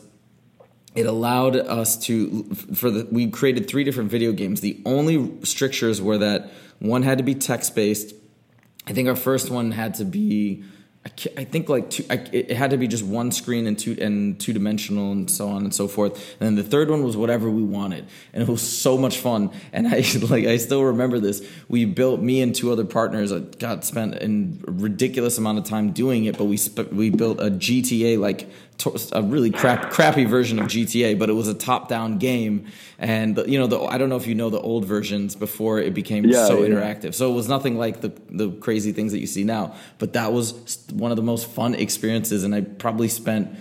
it 0.95 1.05
allowed 1.05 1.55
us 1.55 1.97
to 2.05 2.43
for 2.73 2.91
the 2.91 3.07
we 3.11 3.29
created 3.29 3.67
three 3.67 3.83
different 3.83 4.09
video 4.09 4.31
games. 4.31 4.61
The 4.61 4.81
only 4.85 5.43
strictures 5.43 6.01
were 6.01 6.17
that 6.17 6.51
one 6.79 7.03
had 7.03 7.17
to 7.17 7.23
be 7.23 7.35
text 7.35 7.75
based. 7.75 8.13
I 8.87 8.93
think 8.93 9.07
our 9.07 9.15
first 9.15 9.49
one 9.49 9.71
had 9.71 9.93
to 9.95 10.05
be 10.05 10.63
I, 11.03 11.45
think 11.45 11.67
like 11.67 11.89
two, 11.89 12.05
I, 12.11 12.15
it 12.31 12.51
had 12.51 12.71
to 12.71 12.77
be 12.77 12.87
just 12.87 13.03
one 13.03 13.31
screen 13.31 13.65
and 13.65 13.77
two 13.77 13.97
and 13.99 14.39
two 14.39 14.53
dimensional 14.53 15.11
and 15.11 15.29
so 15.31 15.49
on 15.49 15.63
and 15.63 15.73
so 15.73 15.87
forth. 15.87 16.35
And 16.39 16.45
then 16.45 16.55
the 16.55 16.63
third 16.63 16.91
one 16.91 17.03
was 17.03 17.17
whatever 17.17 17.49
we 17.49 17.63
wanted, 17.63 18.05
and 18.33 18.43
it 18.43 18.47
was 18.47 18.61
so 18.61 18.99
much 18.99 19.17
fun. 19.17 19.49
And 19.73 19.87
I 19.87 20.03
like 20.29 20.45
I 20.45 20.57
still 20.57 20.83
remember 20.83 21.19
this. 21.19 21.43
We 21.67 21.85
built 21.85 22.21
me 22.21 22.41
and 22.43 22.53
two 22.53 22.71
other 22.71 22.85
partners. 22.85 23.31
I 23.31 23.39
got 23.39 23.83
spent 23.83 24.13
a 24.15 24.71
ridiculous 24.71 25.39
amount 25.39 25.57
of 25.57 25.63
time 25.63 25.91
doing 25.91 26.25
it, 26.25 26.37
but 26.37 26.45
we 26.45 26.57
sp- 26.61 26.93
we 26.93 27.09
built 27.09 27.39
a 27.39 27.49
GTA 27.49 28.19
like 28.19 28.47
a 28.85 29.21
really 29.21 29.51
crap, 29.51 29.91
crappy 29.91 30.25
version 30.25 30.59
of 30.59 30.67
GTA, 30.67 31.17
but 31.17 31.29
it 31.29 31.33
was 31.33 31.47
a 31.47 31.53
top-down 31.53 32.17
game. 32.17 32.67
And 32.97 33.37
you 33.47 33.59
know, 33.59 33.67
the, 33.67 33.81
I 33.81 33.97
don't 33.97 34.09
know 34.09 34.15
if 34.15 34.27
you 34.27 34.35
know 34.35 34.49
the 34.49 34.59
old 34.59 34.85
versions 34.85 35.35
before 35.35 35.79
it 35.79 35.93
became 35.93 36.25
yeah, 36.25 36.45
so 36.47 36.61
yeah. 36.61 36.69
interactive. 36.69 37.13
So 37.13 37.31
it 37.31 37.35
was 37.35 37.47
nothing 37.47 37.77
like 37.77 38.01
the 38.01 38.13
the 38.29 38.51
crazy 38.51 38.91
things 38.91 39.11
that 39.11 39.19
you 39.19 39.27
see 39.27 39.43
now. 39.43 39.75
But 39.97 40.13
that 40.13 40.33
was 40.33 40.77
one 40.91 41.11
of 41.11 41.17
the 41.17 41.23
most 41.23 41.47
fun 41.47 41.75
experiences, 41.75 42.43
and 42.43 42.53
I 42.53 42.61
probably 42.61 43.07
spent 43.07 43.55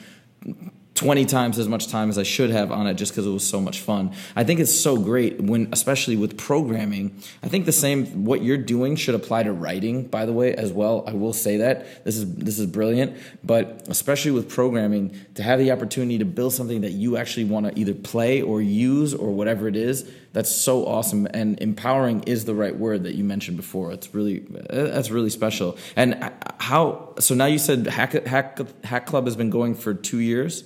20 1.01 1.25
times 1.25 1.59
as 1.59 1.67
much 1.67 1.89
time 1.89 2.11
as 2.11 2.19
I 2.19 2.25
should 2.25 2.51
have 2.51 2.71
on 2.71 2.87
it 2.87 2.93
just 2.93 3.13
because 3.13 3.25
it 3.25 3.31
was 3.31 3.49
so 3.49 3.59
much 3.59 3.81
fun. 3.81 4.13
I 4.37 4.45
think 4.45 4.61
it's 4.61 4.79
so 4.79 4.99
great 4.99 5.41
when, 5.41 5.71
especially 5.73 6.15
with 6.15 6.37
programming. 6.37 7.19
I 7.43 7.49
think 7.49 7.65
the 7.65 7.73
same, 7.73 8.27
what 8.27 8.43
you're 8.43 8.59
doing 8.59 8.97
should 8.97 9.15
apply 9.15 9.45
to 9.45 9.53
writing, 9.55 10.09
by 10.09 10.27
the 10.27 10.35
way, 10.35 10.55
as 10.55 10.73
well. 10.73 11.05
I 11.07 11.15
will 11.15 11.33
say 11.33 11.57
that. 11.57 12.05
This 12.05 12.19
is, 12.19 12.35
this 12.35 12.59
is 12.59 12.67
brilliant. 12.67 13.17
But 13.43 13.85
especially 13.89 14.33
with 14.33 14.51
programming, 14.51 15.19
to 15.37 15.43
have 15.43 15.59
the 15.59 15.73
opportunity 15.73 16.19
to 16.19 16.27
build 16.27 16.53
something 16.53 16.83
that 16.83 16.91
you 16.91 17.17
actually 17.17 17.45
want 17.45 17.65
to 17.65 17.81
either 17.81 17.95
play 17.95 18.43
or 18.43 18.61
use 18.61 19.15
or 19.15 19.31
whatever 19.31 19.69
it 19.69 19.77
is, 19.77 20.07
that's 20.35 20.55
so 20.55 20.85
awesome. 20.87 21.27
And 21.33 21.59
empowering 21.63 22.25
is 22.25 22.45
the 22.45 22.55
right 22.55 22.77
word 22.77 23.05
that 23.05 23.15
you 23.15 23.25
mentioned 23.25 23.57
before. 23.57 23.91
It's 23.93 24.15
really, 24.15 24.41
that's 24.69 25.11
really 25.11 25.31
special. 25.31 25.79
And 25.97 26.23
uh, 26.23 26.31
how, 26.59 27.15
so 27.21 27.35
now 27.35 27.47
you 27.47 27.59
said 27.59 27.87
Hack, 27.87 28.27
Hack, 28.27 28.61
Hack 28.85 29.07
Club 29.07 29.25
has 29.25 29.35
been 29.35 29.49
going 29.49 29.75
for 29.75 29.95
two 29.95 30.19
years? 30.19 30.65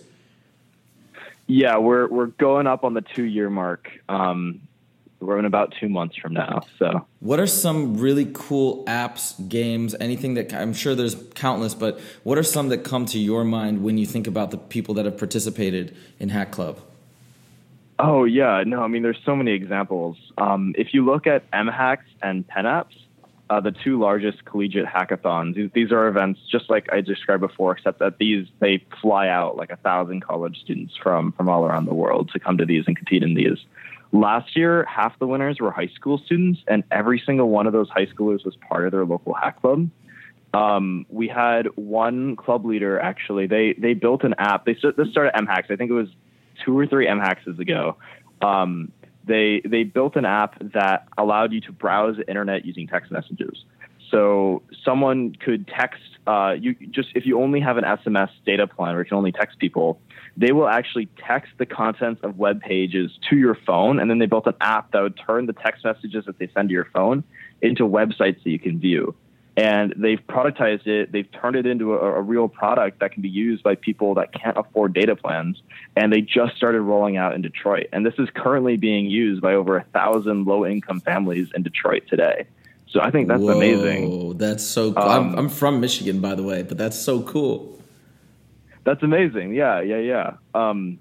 Yeah, 1.46 1.78
we're 1.78 2.08
we're 2.08 2.26
going 2.26 2.66
up 2.66 2.84
on 2.84 2.94
the 2.94 3.02
two 3.02 3.24
year 3.24 3.50
mark. 3.50 3.90
Um, 4.08 4.62
we're 5.20 5.38
in 5.38 5.44
about 5.44 5.74
two 5.80 5.88
months 5.88 6.16
from 6.16 6.34
now. 6.34 6.62
So, 6.78 7.06
what 7.20 7.40
are 7.40 7.46
some 7.46 7.96
really 7.96 8.30
cool 8.32 8.84
apps, 8.84 9.48
games, 9.48 9.94
anything 10.00 10.34
that 10.34 10.52
I'm 10.52 10.74
sure 10.74 10.94
there's 10.94 11.16
countless, 11.34 11.74
but 11.74 12.00
what 12.22 12.38
are 12.38 12.42
some 12.42 12.68
that 12.68 12.78
come 12.78 13.06
to 13.06 13.18
your 13.18 13.44
mind 13.44 13.82
when 13.82 13.98
you 13.98 14.06
think 14.06 14.26
about 14.26 14.50
the 14.50 14.58
people 14.58 14.94
that 14.94 15.04
have 15.04 15.18
participated 15.18 15.96
in 16.18 16.28
Hack 16.30 16.50
Club? 16.50 16.80
Oh 17.98 18.24
yeah, 18.24 18.64
no, 18.66 18.82
I 18.82 18.88
mean 18.88 19.02
there's 19.02 19.20
so 19.24 19.36
many 19.36 19.52
examples. 19.52 20.16
Um, 20.36 20.74
if 20.76 20.92
you 20.92 21.04
look 21.04 21.26
at 21.26 21.50
MHacks 21.52 22.04
and 22.22 22.46
PennApps, 22.46 22.96
uh, 23.54 23.61
the 23.61 23.70
two 23.70 24.00
largest 24.00 24.44
collegiate 24.44 24.87
hackathons, 24.87 25.73
these, 25.73 25.92
are 25.92 26.08
events 26.08 26.40
just 26.50 26.68
like 26.68 26.92
I 26.92 27.00
described 27.00 27.40
before, 27.40 27.73
except 27.73 28.00
that 28.00 28.18
these 28.18 28.49
they 28.58 28.84
fly 29.00 29.28
out 29.28 29.56
like 29.56 29.70
a 29.70 29.76
thousand 29.76 30.23
college 30.23 30.58
students 30.61 30.94
from 31.00 31.30
from 31.32 31.49
all 31.49 31.64
around 31.64 31.84
the 31.84 31.94
world 31.94 32.30
to 32.32 32.40
come 32.40 32.58
to 32.58 32.66
these 32.66 32.84
and 32.88 32.96
compete 32.96 33.23
in 33.23 33.34
these. 33.34 33.58
Last 34.11 34.56
year, 34.56 34.84
half 34.88 35.16
the 35.20 35.28
winners 35.28 35.61
were 35.61 35.70
high 35.70 35.90
school 35.94 36.18
students, 36.18 36.61
and 36.66 36.82
every 36.90 37.23
single 37.25 37.49
one 37.49 37.68
of 37.68 37.73
those 37.73 37.88
high 37.90 38.06
schoolers 38.06 38.44
was 38.44 38.56
part 38.68 38.87
of 38.87 38.90
their 38.92 39.04
local 39.04 39.34
hack 39.34 39.61
club. 39.61 39.88
Um, 40.52 41.06
we 41.08 41.28
had 41.28 41.66
one 41.76 42.34
club 42.34 42.64
leader 42.64 42.99
actually. 42.99 43.46
They 43.46 43.75
they 43.75 43.94
built 43.94 44.25
an 44.25 44.34
app. 44.38 44.64
They 44.64 44.75
this 44.75 45.11
started 45.12 45.32
MHacks. 45.34 45.70
I 45.70 45.76
think 45.76 45.90
it 45.92 45.94
was 45.94 46.08
two 46.64 46.76
or 46.76 46.88
three 46.88 47.06
MHAXs 47.06 47.61
ago. 47.61 47.96
Um, 48.42 48.90
they 49.26 49.62
they 49.64 49.85
built 49.85 50.16
an 50.16 50.25
app 50.25 50.57
that 50.73 51.09
allowed 51.19 51.52
you 51.52 51.61
to 51.62 51.73
browse 51.73 52.16
the 52.16 52.28
internet 52.28 52.64
using 52.64 52.87
text 52.87 53.11
messages. 53.11 53.64
So 54.11 54.62
someone 54.85 55.35
could 55.35 55.66
text 55.66 56.02
uh, 56.26 56.54
you 56.59 56.75
just 56.90 57.09
if 57.14 57.26
you 57.26 57.40
only 57.40 57.61
have 57.61 57.76
an 57.76 57.85
SMS 57.85 58.31
data 58.47 58.66
plan 58.66 58.95
or 58.95 59.00
you 59.00 59.04
can 59.07 59.16
only 59.16 59.33
text 59.33 59.59
people, 59.59 60.00
they 60.37 60.52
will 60.52 60.69
actually 60.69 61.09
text 61.26 61.52
the 61.59 61.66
contents 61.66 62.21
of 62.23 62.38
web 62.38 62.61
pages 62.61 63.11
to 63.31 63.37
your 63.37 63.57
phone, 63.66 63.99
and 63.99 64.11
then 64.11 64.19
they 64.19 64.26
built 64.26 64.47
an 64.47 64.54
app 64.61 64.93
that 64.93 65.02
would 65.02 65.19
turn 65.26 65.47
the 65.47 65.52
text 65.52 65.85
messages 65.85 66.25
that 66.26 66.38
they 66.38 66.49
send 66.54 66.69
to 66.69 66.73
your 66.73 66.88
phone 66.93 67.25
into 67.62 67.85
websites 67.85 68.43
that 68.45 68.50
you 68.50 68.59
can 68.59 68.78
view 68.78 69.14
and 69.56 69.94
they've 69.96 70.20
productized 70.28 70.87
it. 70.87 71.12
They've 71.12 71.30
turned 71.30 71.56
it 71.56 71.66
into 71.66 71.94
a, 71.94 72.14
a, 72.14 72.20
real 72.20 72.49
product 72.49 72.99
that 73.00 73.12
can 73.12 73.23
be 73.23 73.28
used 73.28 73.62
by 73.62 73.76
people 73.76 74.14
that 74.14 74.32
can't 74.32 74.56
afford 74.56 74.94
data 74.94 75.14
plans. 75.14 75.62
And 75.96 76.12
they 76.12 76.23
just 76.23 76.56
started 76.56 76.80
rolling 76.80 77.16
out 77.16 77.34
in 77.34 77.42
Detroit. 77.42 77.87
And 77.92 78.04
this 78.04 78.14
is 78.18 78.28
currently 78.34 78.76
being 78.76 79.06
used 79.06 79.40
by 79.40 79.54
over 79.54 79.76
a 79.76 79.84
thousand 79.92 80.46
low 80.46 80.66
income 80.66 81.00
families 81.00 81.49
in 81.54 81.62
Detroit 81.62 82.02
today. 82.08 82.46
So 82.88 83.00
I 83.00 83.11
think 83.11 83.28
that's 83.28 83.40
Whoa, 83.40 83.56
amazing. 83.56 84.38
That's 84.38 84.64
so 84.64 84.92
cool. 84.92 85.02
Um, 85.02 85.30
I'm, 85.30 85.38
I'm 85.38 85.49
from 85.49 85.80
Michigan, 85.80 86.20
by 86.20 86.34
the 86.34 86.42
way, 86.42 86.62
but 86.62 86.76
that's 86.76 86.99
so 86.99 87.23
cool. 87.23 87.80
That's 88.84 89.02
amazing. 89.02 89.54
Yeah, 89.54 89.80
yeah, 89.80 89.99
yeah. 89.99 90.34
Um, 90.54 90.99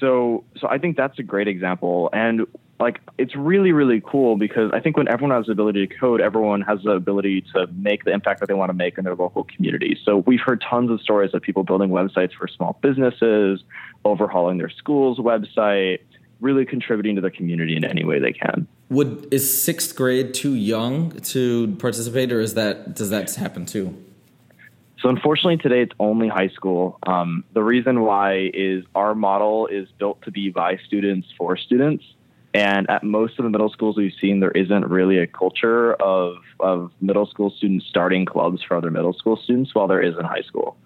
so, 0.00 0.44
so 0.58 0.68
I 0.68 0.78
think 0.78 0.96
that's 0.96 1.18
a 1.18 1.22
great 1.22 1.48
example. 1.48 2.10
And 2.12 2.46
like 2.80 3.00
it's 3.18 3.36
really 3.36 3.72
really 3.72 4.02
cool 4.04 4.36
because 4.36 4.70
I 4.72 4.80
think 4.80 4.96
when 4.96 5.08
everyone 5.08 5.36
has 5.36 5.46
the 5.46 5.52
ability 5.52 5.86
to 5.86 5.94
code, 5.94 6.20
everyone 6.20 6.60
has 6.62 6.80
the 6.82 6.90
ability 6.90 7.42
to 7.54 7.66
make 7.72 8.04
the 8.04 8.12
impact 8.12 8.40
that 8.40 8.46
they 8.46 8.54
want 8.54 8.70
to 8.70 8.74
make 8.74 8.98
in 8.98 9.04
their 9.04 9.14
local 9.14 9.44
community. 9.44 9.98
So 10.04 10.18
we've 10.26 10.40
heard 10.40 10.62
tons 10.68 10.90
of 10.90 11.00
stories 11.00 11.32
of 11.34 11.42
people 11.42 11.62
building 11.62 11.90
websites 11.90 12.32
for 12.34 12.48
small 12.48 12.78
businesses, 12.82 13.62
overhauling 14.04 14.58
their 14.58 14.70
school's 14.70 15.18
website, 15.18 16.00
really 16.40 16.64
contributing 16.64 17.14
to 17.16 17.20
the 17.20 17.30
community 17.30 17.76
in 17.76 17.84
any 17.84 18.04
way 18.04 18.18
they 18.18 18.32
can. 18.32 18.66
Would 18.90 19.32
is 19.32 19.62
sixth 19.62 19.94
grade 19.96 20.34
too 20.34 20.54
young 20.54 21.12
to 21.20 21.74
participate, 21.76 22.32
or 22.32 22.40
is 22.40 22.54
that 22.54 22.94
does 22.94 23.10
that 23.10 23.34
happen 23.34 23.66
too? 23.66 23.96
So 25.00 25.10
unfortunately, 25.10 25.58
today 25.58 25.82
it's 25.82 25.92
only 26.00 26.28
high 26.28 26.48
school. 26.48 26.98
Um, 27.06 27.44
the 27.52 27.62
reason 27.62 28.00
why 28.00 28.50
is 28.54 28.84
our 28.94 29.14
model 29.14 29.66
is 29.66 29.86
built 29.98 30.22
to 30.22 30.30
be 30.30 30.48
by 30.48 30.78
students 30.86 31.28
for 31.36 31.58
students. 31.58 32.04
And 32.54 32.88
at 32.88 33.02
most 33.02 33.36
of 33.40 33.42
the 33.42 33.50
middle 33.50 33.68
schools 33.68 33.96
we've 33.96 34.12
seen, 34.20 34.38
there 34.38 34.52
isn't 34.52 34.86
really 34.86 35.18
a 35.18 35.26
culture 35.26 35.94
of, 35.94 36.36
of 36.60 36.92
middle 37.00 37.26
school 37.26 37.50
students 37.50 37.84
starting 37.86 38.24
clubs 38.24 38.62
for 38.62 38.76
other 38.76 38.92
middle 38.92 39.12
school 39.12 39.36
students 39.36 39.74
while 39.74 39.88
there 39.88 40.00
is 40.00 40.16
in 40.16 40.24
high 40.24 40.42
school. 40.42 40.76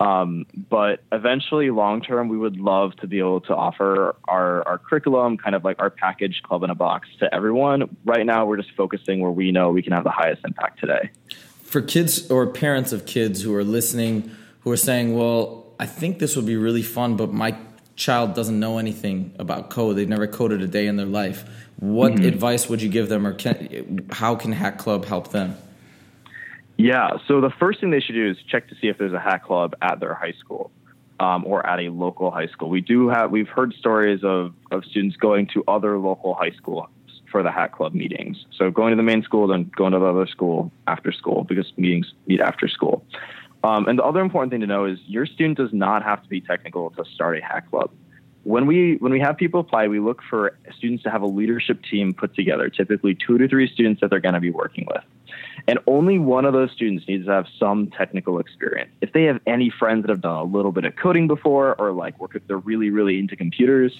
Um, 0.00 0.44
but 0.68 1.00
eventually, 1.12 1.70
long 1.70 2.02
term, 2.02 2.28
we 2.28 2.36
would 2.36 2.58
love 2.58 2.94
to 2.96 3.06
be 3.06 3.20
able 3.20 3.40
to 3.42 3.54
offer 3.54 4.16
our, 4.28 4.66
our 4.68 4.78
curriculum, 4.78 5.38
kind 5.38 5.54
of 5.54 5.64
like 5.64 5.80
our 5.80 5.88
package 5.88 6.42
club 6.42 6.62
in 6.62 6.68
a 6.68 6.74
box 6.74 7.08
to 7.20 7.34
everyone. 7.34 7.96
Right 8.04 8.26
now, 8.26 8.44
we're 8.44 8.58
just 8.58 8.72
focusing 8.76 9.20
where 9.20 9.30
we 9.30 9.50
know 9.50 9.70
we 9.70 9.82
can 9.82 9.92
have 9.92 10.04
the 10.04 10.10
highest 10.10 10.42
impact 10.44 10.80
today. 10.80 11.10
For 11.62 11.80
kids 11.80 12.30
or 12.30 12.46
parents 12.48 12.92
of 12.92 13.06
kids 13.06 13.42
who 13.42 13.54
are 13.54 13.64
listening, 13.64 14.30
who 14.60 14.70
are 14.72 14.76
saying, 14.76 15.16
well, 15.16 15.72
I 15.78 15.86
think 15.86 16.18
this 16.18 16.36
would 16.36 16.46
be 16.46 16.56
really 16.56 16.82
fun, 16.82 17.16
but 17.16 17.32
my 17.32 17.56
child 17.96 18.34
doesn't 18.34 18.58
know 18.58 18.78
anything 18.78 19.34
about 19.38 19.70
code, 19.70 19.96
they've 19.96 20.08
never 20.08 20.26
coded 20.26 20.62
a 20.62 20.66
day 20.66 20.86
in 20.86 20.96
their 20.96 21.06
life, 21.06 21.48
what 21.78 22.12
mm-hmm. 22.12 22.24
advice 22.24 22.68
would 22.68 22.82
you 22.82 22.88
give 22.88 23.08
them, 23.08 23.26
or 23.26 23.32
can, 23.32 24.06
how 24.10 24.34
can 24.34 24.52
Hack 24.52 24.78
Club 24.78 25.04
help 25.04 25.30
them? 25.30 25.56
Yeah, 26.76 27.18
so 27.28 27.40
the 27.40 27.50
first 27.50 27.80
thing 27.80 27.90
they 27.90 28.00
should 28.00 28.14
do 28.14 28.28
is 28.30 28.36
check 28.48 28.68
to 28.68 28.74
see 28.80 28.88
if 28.88 28.98
there's 28.98 29.12
a 29.12 29.20
Hack 29.20 29.44
Club 29.44 29.74
at 29.80 30.00
their 30.00 30.14
high 30.14 30.34
school. 30.38 30.70
Um, 31.20 31.44
or 31.46 31.64
at 31.64 31.78
a 31.78 31.90
local 31.90 32.32
high 32.32 32.48
school. 32.48 32.68
We 32.68 32.80
do 32.80 33.08
have 33.08 33.30
we've 33.30 33.48
heard 33.48 33.72
stories 33.74 34.24
of, 34.24 34.52
of 34.72 34.84
students 34.84 35.16
going 35.16 35.46
to 35.54 35.62
other 35.68 35.96
local 35.96 36.34
high 36.34 36.50
schools 36.50 36.88
for 37.30 37.42
the 37.44 37.52
Hack 37.52 37.72
Club 37.72 37.94
meetings. 37.94 38.44
So 38.56 38.70
going 38.70 38.90
to 38.90 38.96
the 38.96 39.04
main 39.04 39.22
school, 39.22 39.46
then 39.46 39.70
going 39.76 39.92
to 39.92 40.00
the 40.00 40.06
other 40.06 40.26
school 40.26 40.72
after 40.88 41.12
school 41.12 41.44
because 41.44 41.72
meetings 41.76 42.12
meet 42.26 42.40
after 42.40 42.66
school. 42.66 43.04
Um, 43.64 43.88
and 43.88 43.98
the 43.98 44.04
other 44.04 44.20
important 44.20 44.50
thing 44.52 44.60
to 44.60 44.66
know 44.66 44.84
is 44.84 44.98
your 45.06 45.24
student 45.24 45.56
does 45.56 45.72
not 45.72 46.02
have 46.02 46.22
to 46.22 46.28
be 46.28 46.42
technical 46.42 46.90
to 46.90 47.04
start 47.06 47.38
a 47.38 47.42
hack 47.42 47.70
club. 47.70 47.90
When 48.42 48.66
we 48.66 48.96
when 48.96 49.10
we 49.10 49.20
have 49.20 49.38
people 49.38 49.60
apply, 49.60 49.88
we 49.88 50.00
look 50.00 50.20
for 50.28 50.58
students 50.76 51.02
to 51.04 51.10
have 51.10 51.22
a 51.22 51.26
leadership 51.26 51.82
team 51.82 52.12
put 52.12 52.34
together, 52.34 52.68
typically 52.68 53.14
two 53.14 53.38
to 53.38 53.48
three 53.48 53.66
students 53.72 54.02
that 54.02 54.10
they're 54.10 54.20
going 54.20 54.34
to 54.34 54.40
be 54.40 54.50
working 54.50 54.86
with. 54.86 55.02
And 55.66 55.78
only 55.86 56.18
one 56.18 56.44
of 56.44 56.52
those 56.52 56.70
students 56.72 57.08
needs 57.08 57.24
to 57.24 57.32
have 57.32 57.46
some 57.58 57.86
technical 57.86 58.38
experience. 58.38 58.90
If 59.00 59.14
they 59.14 59.24
have 59.24 59.40
any 59.46 59.70
friends 59.70 60.02
that 60.02 60.10
have 60.10 60.20
done 60.20 60.36
a 60.36 60.44
little 60.44 60.72
bit 60.72 60.84
of 60.84 60.94
coding 60.96 61.26
before 61.26 61.74
or 61.76 61.92
like 61.92 62.20
work 62.20 62.36
if 62.36 62.46
they're 62.46 62.58
really, 62.58 62.90
really 62.90 63.18
into 63.18 63.34
computers, 63.34 63.98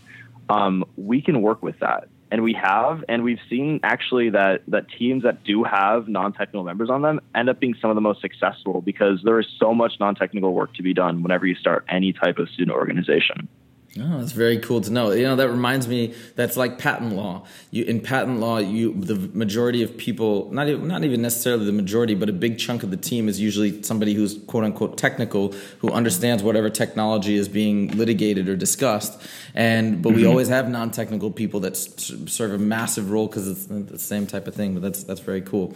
um, 0.51 0.85
we 0.99 1.23
can 1.23 1.41
work 1.41 1.63
with 1.63 1.79
that 1.79 2.09
and 2.35 2.43
we 2.43 2.53
have 2.53 3.05
and 3.09 3.23
we've 3.23 3.39
seen 3.49 3.79
actually 3.85 4.29
that 4.31 4.63
that 4.67 4.87
teams 4.99 5.23
that 5.23 5.45
do 5.45 5.63
have 5.63 6.09
non-technical 6.09 6.65
members 6.65 6.91
on 6.91 7.01
them 7.01 7.21
end 7.33 7.49
up 7.49 7.61
being 7.61 7.77
some 7.81 7.91
of 7.91 7.95
the 7.95 8.01
most 8.01 8.21
successful 8.21 8.81
because 8.81 9.21
there 9.23 9.39
is 9.39 9.47
so 9.57 9.73
much 9.73 9.93
non-technical 10.01 10.53
work 10.53 10.75
to 10.75 10.83
be 10.83 10.93
done 10.93 11.23
whenever 11.23 11.47
you 11.47 11.55
start 11.55 11.85
any 11.89 12.13
type 12.13 12.39
of 12.39 12.49
student 12.49 12.77
organization 12.77 13.49
Oh, 13.97 14.19
that's 14.19 14.33
very 14.33 14.59
cool 14.59 14.81
to 14.81 14.91
know. 14.91 15.13
You 15.13 15.23
know, 15.23 15.37
that 15.37 15.49
reminds 15.49 15.87
me. 15.87 16.15
That's 16.35 16.57
like 16.57 16.79
patent 16.79 17.15
law. 17.15 17.45
You 17.71 17.85
in 17.85 18.01
patent 18.01 18.41
law, 18.41 18.59
you 18.59 18.93
the 18.93 19.15
majority 19.15 19.85
of 19.85 19.97
people, 19.97 20.51
not 20.53 20.69
even, 20.69 20.89
not 20.89 21.05
even 21.05 21.23
necessarily 21.23 21.65
the 21.65 21.73
majority, 21.73 22.17
but 22.17 22.29
a 22.29 22.33
big 22.33 22.59
chunk 22.59 22.83
of 22.83 22.91
the 22.91 22.97
team 22.97 23.29
is 23.29 23.41
usually 23.41 23.83
somebody 23.85 24.15
who's 24.15 24.37
quote 24.47 24.65
unquote 24.65 24.99
technical, 24.99 25.53
who 25.79 25.93
understands 25.93 26.43
whatever 26.43 26.71
technology 26.71 27.37
is 27.37 27.49
being 27.49 27.97
litigated 27.97 28.49
or 28.49 28.57
discussed. 28.57 29.21
And 29.55 30.03
but 30.03 30.11
mm-hmm. 30.11 30.23
we 30.23 30.27
always 30.27 30.49
have 30.49 30.69
non-technical 30.69 31.31
people 31.31 31.61
that 31.61 31.77
serve 31.77 32.53
a 32.53 32.59
massive 32.59 33.13
role 33.13 33.29
because 33.29 33.47
it's 33.47 33.67
the 33.67 33.99
same 33.99 34.27
type 34.27 34.49
of 34.49 34.57
thing. 34.57 34.75
But 34.75 34.83
that's 34.83 35.05
that's 35.05 35.21
very 35.21 35.43
cool. 35.43 35.73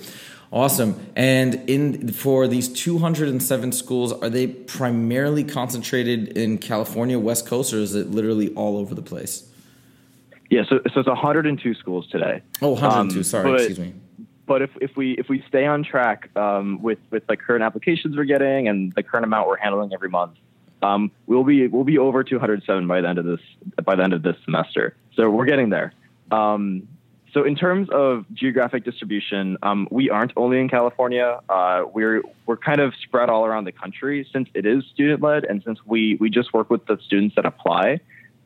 Awesome. 0.50 0.98
And 1.14 1.56
in 1.68 2.08
for 2.08 2.48
these 2.48 2.68
207 2.68 3.72
schools, 3.72 4.12
are 4.12 4.30
they 4.30 4.46
primarily 4.46 5.44
concentrated 5.44 6.38
in 6.38 6.58
California, 6.58 7.18
West 7.18 7.46
Coast, 7.46 7.72
or 7.72 7.78
is 7.78 7.94
it 7.94 8.10
literally 8.10 8.54
all 8.54 8.78
over 8.78 8.94
the 8.94 9.02
place? 9.02 9.48
Yeah, 10.50 10.62
so, 10.66 10.80
so 10.94 11.00
it's 11.00 11.08
102 11.08 11.74
schools 11.74 12.08
today. 12.08 12.40
Oh, 12.62 12.70
102. 12.70 13.18
Um, 13.18 13.24
sorry, 13.24 13.50
but, 13.50 13.60
excuse 13.60 13.78
me. 13.78 13.94
But 14.46 14.62
if, 14.62 14.70
if 14.80 14.96
we 14.96 15.12
if 15.12 15.28
we 15.28 15.44
stay 15.46 15.66
on 15.66 15.84
track 15.84 16.34
um, 16.34 16.80
with 16.80 16.98
with 17.10 17.26
the 17.26 17.36
current 17.36 17.62
applications 17.62 18.16
we're 18.16 18.24
getting 18.24 18.66
and 18.66 18.94
the 18.94 19.02
current 19.02 19.24
amount 19.24 19.46
we're 19.46 19.58
handling 19.58 19.92
every 19.92 20.08
month, 20.08 20.38
um, 20.82 21.10
we'll 21.26 21.44
be 21.44 21.66
we'll 21.66 21.84
be 21.84 21.98
over 21.98 22.24
207 22.24 22.86
by 22.88 23.02
the 23.02 23.08
end 23.08 23.18
of 23.18 23.26
this 23.26 23.40
by 23.84 23.94
the 23.94 24.02
end 24.02 24.14
of 24.14 24.22
this 24.22 24.36
semester. 24.46 24.96
So 25.14 25.28
we're 25.28 25.44
getting 25.44 25.68
there. 25.68 25.92
Um, 26.30 26.88
so 27.32 27.44
in 27.44 27.56
terms 27.56 27.88
of 27.90 28.24
geographic 28.32 28.84
distribution, 28.84 29.58
um, 29.62 29.86
we 29.90 30.08
aren't 30.10 30.32
only 30.36 30.60
in 30.60 30.68
California. 30.68 31.40
Uh, 31.48 31.82
we're 31.92 32.22
we're 32.46 32.56
kind 32.56 32.80
of 32.80 32.94
spread 33.02 33.28
all 33.28 33.44
around 33.44 33.64
the 33.64 33.72
country 33.72 34.26
since 34.32 34.48
it 34.54 34.64
is 34.64 34.84
student 34.92 35.22
led, 35.22 35.44
and 35.44 35.62
since 35.64 35.78
we 35.84 36.16
we 36.20 36.30
just 36.30 36.52
work 36.54 36.70
with 36.70 36.86
the 36.86 36.98
students 37.04 37.34
that 37.36 37.44
apply. 37.44 38.00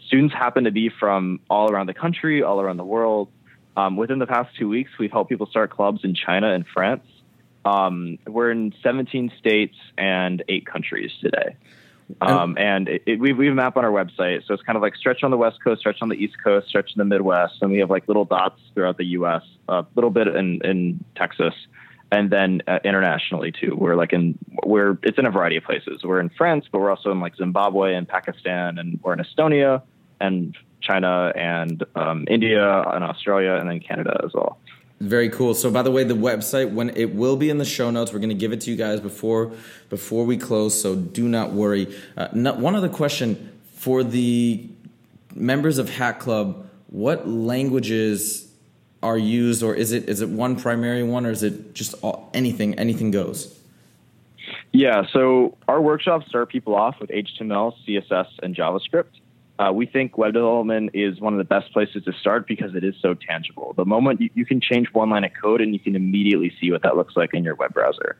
Students 0.07 0.35
happen 0.35 0.65
to 0.65 0.73
be 0.73 0.91
from 0.91 1.41
all 1.49 1.71
around 1.71 1.87
the 1.87 1.95
country, 1.95 2.43
all 2.43 2.61
around 2.61 2.77
the 2.77 2.85
world. 2.85 3.29
Um, 3.77 3.97
within 3.97 4.19
the 4.19 4.27
past 4.27 4.55
two 4.59 4.69
weeks, 4.69 4.91
we've 4.99 5.13
helped 5.13 5.31
people 5.31 5.47
start 5.47 5.71
clubs 5.71 6.01
in 6.05 6.15
China 6.15 6.53
and 6.53 6.67
France. 6.67 7.07
Um, 7.65 8.19
we're 8.27 8.51
in 8.51 8.75
17 8.83 9.33
states 9.39 9.77
and 9.97 10.43
eight 10.49 10.67
countries 10.67 11.11
today. 11.21 11.57
Um, 12.21 12.57
and 12.59 12.89
it, 12.89 13.03
it, 13.07 13.21
we, 13.21 13.33
we 13.33 13.47
have 13.47 13.53
a 13.53 13.57
map 13.57 13.77
on 13.77 13.85
our 13.85 13.91
website. 13.91 14.47
So 14.47 14.55
it's 14.55 14.63
kind 14.63 14.77
of 14.77 14.83
like 14.83 14.97
stretch 14.97 15.23
on 15.23 15.31
the 15.31 15.37
West 15.37 15.63
Coast, 15.63 15.81
stretch 15.81 15.99
on 16.03 16.09
the 16.09 16.17
East 16.17 16.37
Coast, 16.43 16.69
stretch 16.69 16.91
in 16.95 16.99
the 16.99 17.05
Midwest. 17.05 17.55
And 17.63 17.71
we 17.71 17.79
have 17.79 17.91
like 17.91 18.07
little 18.09 18.25
dots 18.25 18.61
throughout 18.75 18.99
the 18.99 19.07
U.S., 19.07 19.43
a 19.69 19.85
little 19.95 20.11
bit 20.11 20.29
in, 20.29 20.61
in 20.65 21.05
Texas, 21.17 21.55
and 22.11 22.31
then 22.31 22.63
uh, 22.67 22.79
internationally 22.85 23.53
too. 23.53 23.75
We're 23.77 23.97
like 23.97 24.13
in, 24.13 24.39
we're, 24.65 24.99
it's 25.03 25.19
in 25.19 25.27
a 25.27 25.31
variety 25.31 25.57
of 25.57 25.65
places. 25.65 26.03
We're 26.05 26.21
in 26.21 26.29
France, 26.31 26.67
but 26.71 26.81
we're 26.81 26.91
also 26.91 27.11
in 27.11 27.21
like 27.21 27.37
Zimbabwe 27.37 27.95
and 27.95 28.07
Pakistan, 28.07 28.79
and 28.79 29.01
we're 29.03 29.15
in 29.15 29.21
Estonia 29.21 29.83
and 30.21 30.57
China 30.81 31.33
and 31.37 31.85
um, 31.95 32.27
India 32.29 32.83
and 32.83 33.05
Australia, 33.05 33.55
and 33.55 33.71
then 33.71 33.81
Canada 33.81 34.21
as 34.25 34.33
well. 34.35 34.59
Very 35.03 35.31
cool. 35.31 35.53
So, 35.55 35.69
by 35.69 35.83
the 35.83 35.91
way, 35.91 36.05
the 36.05 36.15
website 36.15 36.73
when 36.73 36.91
it 36.91 37.13
will 37.13 37.35
be 37.35 37.51
in 37.51 37.59
the 37.59 37.65
show 37.65 37.91
notes. 37.91 38.13
We're 38.13 38.21
going 38.21 38.29
to 38.29 38.37
give 38.37 38.53
it 38.53 38.61
to 38.61 38.71
you 38.71 38.77
guys 38.77 39.01
before 39.01 39.51
before 39.91 40.25
we 40.25 40.37
close. 40.37 40.81
So 40.81 40.95
do 40.95 41.27
not 41.27 41.51
worry. 41.51 41.93
Uh, 42.17 42.29
not, 42.33 42.61
one 42.61 42.77
other 42.77 42.89
question 42.89 43.51
for 43.75 44.05
the 44.05 44.65
members 45.35 45.79
of 45.79 45.91
Hack 45.91 46.21
Club: 46.21 46.69
what 46.87 47.29
languages 47.29 48.49
are 49.03 49.19
used, 49.19 49.65
or 49.65 49.75
is 49.75 49.91
it 49.91 50.09
is 50.09 50.21
it 50.21 50.29
one 50.29 50.55
primary 50.55 51.03
one, 51.03 51.27
or 51.27 51.33
is 51.33 51.43
it 51.43 51.75
just 51.75 51.97
all, 52.03 52.31
anything 52.33 52.79
anything 52.79 53.11
goes? 53.11 53.59
Yeah, 54.71 55.03
so 55.13 55.59
our 55.67 55.81
workshops 55.81 56.29
start 56.29 56.49
people 56.49 56.77
off 56.77 57.01
with 57.01 57.11
HTML, 57.11 57.75
CSS, 57.85 58.29
and 58.41 58.55
JavaScript. 58.55 59.19
Uh, 59.63 59.71
we 59.71 59.87
think 59.87 60.19
web 60.19 60.33
development 60.33 60.91
is 60.93 61.21
one 61.21 61.33
of 61.33 61.39
the 61.39 61.45
best 61.45 61.73
places 61.73 62.03
to 62.03 62.13
start 62.15 62.49
because 62.49 62.75
it 62.75 62.83
is 62.83 62.97
so 63.01 63.15
tangible. 63.15 63.75
The 63.77 63.85
moment 63.85 64.21
you, 64.21 64.29
you 64.35 64.45
can 64.45 64.61
change 64.61 64.89
one 64.93 65.11
line 65.11 65.23
of 65.23 65.31
code 65.41 65.61
and 65.61 65.73
you 65.73 65.79
can 65.79 65.95
immediately 65.95 66.53
see 66.61 66.73
what 66.73 66.83
that 66.83 66.97
looks 66.97 67.17
like 67.17 67.33
in 67.33 67.45
your 67.45 67.55
web 67.55 67.73
browser. 67.73 68.17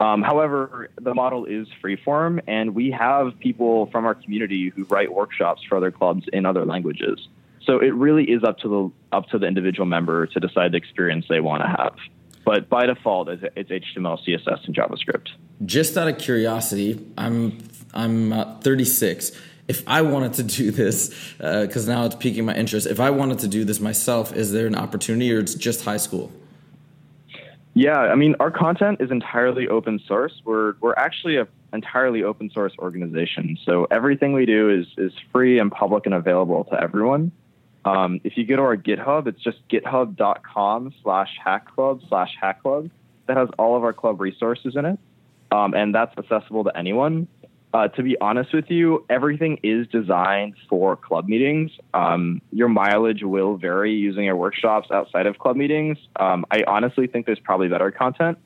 Um, 0.00 0.22
however, 0.22 0.90
the 1.00 1.14
model 1.14 1.44
is 1.44 1.68
freeform, 1.84 2.40
and 2.48 2.74
we 2.74 2.90
have 2.90 3.38
people 3.38 3.86
from 3.92 4.04
our 4.04 4.16
community 4.16 4.70
who 4.70 4.84
write 4.84 5.12
workshops 5.12 5.62
for 5.68 5.76
other 5.76 5.92
clubs 5.92 6.24
in 6.32 6.44
other 6.44 6.64
languages. 6.64 7.28
So 7.62 7.78
it 7.78 7.94
really 7.94 8.24
is 8.24 8.42
up 8.42 8.58
to 8.60 8.68
the 8.68 9.16
up 9.16 9.28
to 9.28 9.38
the 9.38 9.46
individual 9.46 9.86
member 9.86 10.26
to 10.26 10.40
decide 10.40 10.72
the 10.72 10.78
experience 10.78 11.26
they 11.28 11.40
want 11.40 11.62
to 11.62 11.68
have. 11.68 11.94
But 12.44 12.68
by 12.68 12.86
default, 12.86 13.28
it's, 13.28 13.70
HTML, 13.70 14.18
CSS, 14.26 14.64
and 14.64 14.74
JavaScript. 14.74 15.28
Just 15.64 15.96
out 15.96 16.08
of 16.08 16.18
curiosity, 16.18 17.06
I'm 17.16 17.58
I'm 17.94 18.32
uh, 18.32 18.58
36. 18.60 19.32
If 19.70 19.84
I 19.86 20.02
wanted 20.02 20.32
to 20.34 20.42
do 20.42 20.72
this, 20.72 21.14
because 21.38 21.88
uh, 21.88 21.92
now 21.92 22.04
it's 22.06 22.16
piquing 22.16 22.44
my 22.44 22.56
interest, 22.56 22.88
if 22.88 22.98
I 22.98 23.10
wanted 23.10 23.38
to 23.38 23.48
do 23.48 23.64
this 23.64 23.78
myself, 23.78 24.34
is 24.34 24.50
there 24.50 24.66
an 24.66 24.74
opportunity, 24.74 25.32
or 25.32 25.38
it's 25.38 25.54
just 25.54 25.84
high 25.84 25.96
school? 25.96 26.32
Yeah, 27.74 27.98
I 27.98 28.16
mean, 28.16 28.34
our 28.40 28.50
content 28.50 29.00
is 29.00 29.12
entirely 29.12 29.68
open 29.68 30.00
source. 30.08 30.34
We're 30.44 30.74
we're 30.80 30.94
actually 30.94 31.36
an 31.36 31.46
entirely 31.72 32.24
open 32.24 32.50
source 32.50 32.72
organization, 32.80 33.56
so 33.64 33.86
everything 33.92 34.32
we 34.32 34.44
do 34.44 34.70
is 34.70 34.86
is 34.98 35.12
free 35.30 35.60
and 35.60 35.70
public 35.70 36.04
and 36.04 36.16
available 36.16 36.64
to 36.64 36.82
everyone. 36.82 37.30
Um, 37.84 38.20
if 38.24 38.36
you 38.36 38.44
go 38.44 38.56
to 38.56 38.62
our 38.62 38.76
GitHub, 38.76 39.28
it's 39.28 39.40
just 39.40 39.58
github.com 39.68 40.94
slash 41.04 41.30
hack 41.42 41.72
club 41.72 42.00
slash 42.08 42.32
hack 42.40 42.60
club. 42.62 42.90
That 43.28 43.36
has 43.36 43.48
all 43.56 43.76
of 43.76 43.84
our 43.84 43.92
club 43.92 44.20
resources 44.20 44.74
in 44.74 44.84
it, 44.84 44.98
um, 45.52 45.74
and 45.74 45.94
that's 45.94 46.18
accessible 46.18 46.64
to 46.64 46.76
anyone. 46.76 47.28
Uh, 47.72 47.86
to 47.88 48.02
be 48.02 48.16
honest 48.20 48.52
with 48.52 48.68
you, 48.68 49.04
everything 49.08 49.60
is 49.62 49.86
designed 49.88 50.54
for 50.68 50.96
club 50.96 51.28
meetings. 51.28 51.70
Um, 51.94 52.42
your 52.50 52.68
mileage 52.68 53.22
will 53.22 53.56
vary 53.56 53.94
using 53.94 54.28
our 54.28 54.34
workshops 54.34 54.90
outside 54.90 55.26
of 55.26 55.38
club 55.38 55.54
meetings. 55.56 55.96
Um, 56.16 56.44
I 56.50 56.64
honestly 56.66 57.06
think 57.06 57.26
there's 57.26 57.38
probably 57.38 57.68
better 57.68 57.92
content, 57.92 58.38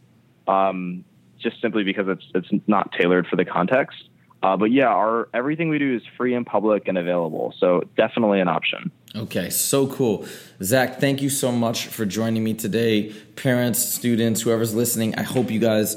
um, 0.46 1.04
just 1.38 1.60
simply 1.62 1.84
because 1.84 2.06
it's 2.08 2.24
it's 2.34 2.62
not 2.66 2.92
tailored 2.92 3.26
for 3.26 3.36
the 3.36 3.46
context. 3.46 3.96
Uh, 4.42 4.58
but 4.58 4.70
yeah, 4.70 4.88
our 4.88 5.30
everything 5.32 5.70
we 5.70 5.78
do 5.78 5.96
is 5.96 6.02
free 6.18 6.34
and 6.34 6.44
public 6.44 6.86
and 6.86 6.98
available, 6.98 7.54
so 7.58 7.80
definitely 7.96 8.40
an 8.40 8.48
option. 8.48 8.90
Okay, 9.16 9.48
so 9.48 9.86
cool, 9.86 10.26
Zach. 10.62 11.00
Thank 11.00 11.22
you 11.22 11.30
so 11.30 11.50
much 11.50 11.86
for 11.86 12.04
joining 12.04 12.44
me 12.44 12.52
today, 12.52 13.14
parents, 13.36 13.78
students, 13.78 14.42
whoever's 14.42 14.74
listening. 14.74 15.14
I 15.14 15.22
hope 15.22 15.50
you 15.50 15.60
guys 15.60 15.96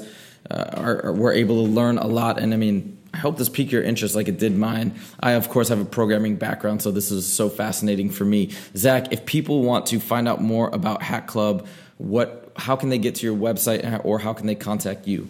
uh, 0.50 0.64
are, 0.72 1.04
are 1.04 1.12
were 1.12 1.32
able 1.32 1.66
to 1.66 1.70
learn 1.70 1.98
a 1.98 2.06
lot, 2.06 2.38
and 2.40 2.54
I 2.54 2.56
mean 2.56 2.97
I 3.14 3.18
hope 3.18 3.38
this 3.38 3.48
piqued 3.48 3.72
your 3.72 3.82
interest 3.82 4.14
like 4.14 4.28
it 4.28 4.38
did 4.38 4.56
mine. 4.56 4.94
I, 5.20 5.32
of 5.32 5.48
course, 5.48 5.68
have 5.68 5.80
a 5.80 5.84
programming 5.84 6.36
background, 6.36 6.82
so 6.82 6.90
this 6.90 7.10
is 7.10 7.26
so 7.26 7.48
fascinating 7.48 8.10
for 8.10 8.24
me. 8.24 8.50
Zach, 8.76 9.12
if 9.12 9.24
people 9.24 9.62
want 9.62 9.86
to 9.86 9.98
find 9.98 10.28
out 10.28 10.42
more 10.42 10.68
about 10.70 11.02
Hack 11.02 11.26
Club, 11.26 11.66
what, 11.96 12.52
how 12.56 12.76
can 12.76 12.90
they 12.90 12.98
get 12.98 13.16
to 13.16 13.26
your 13.26 13.36
website 13.36 13.84
uh, 13.84 13.98
or 13.98 14.18
how 14.18 14.32
can 14.32 14.46
they 14.46 14.54
contact 14.54 15.06
you? 15.06 15.28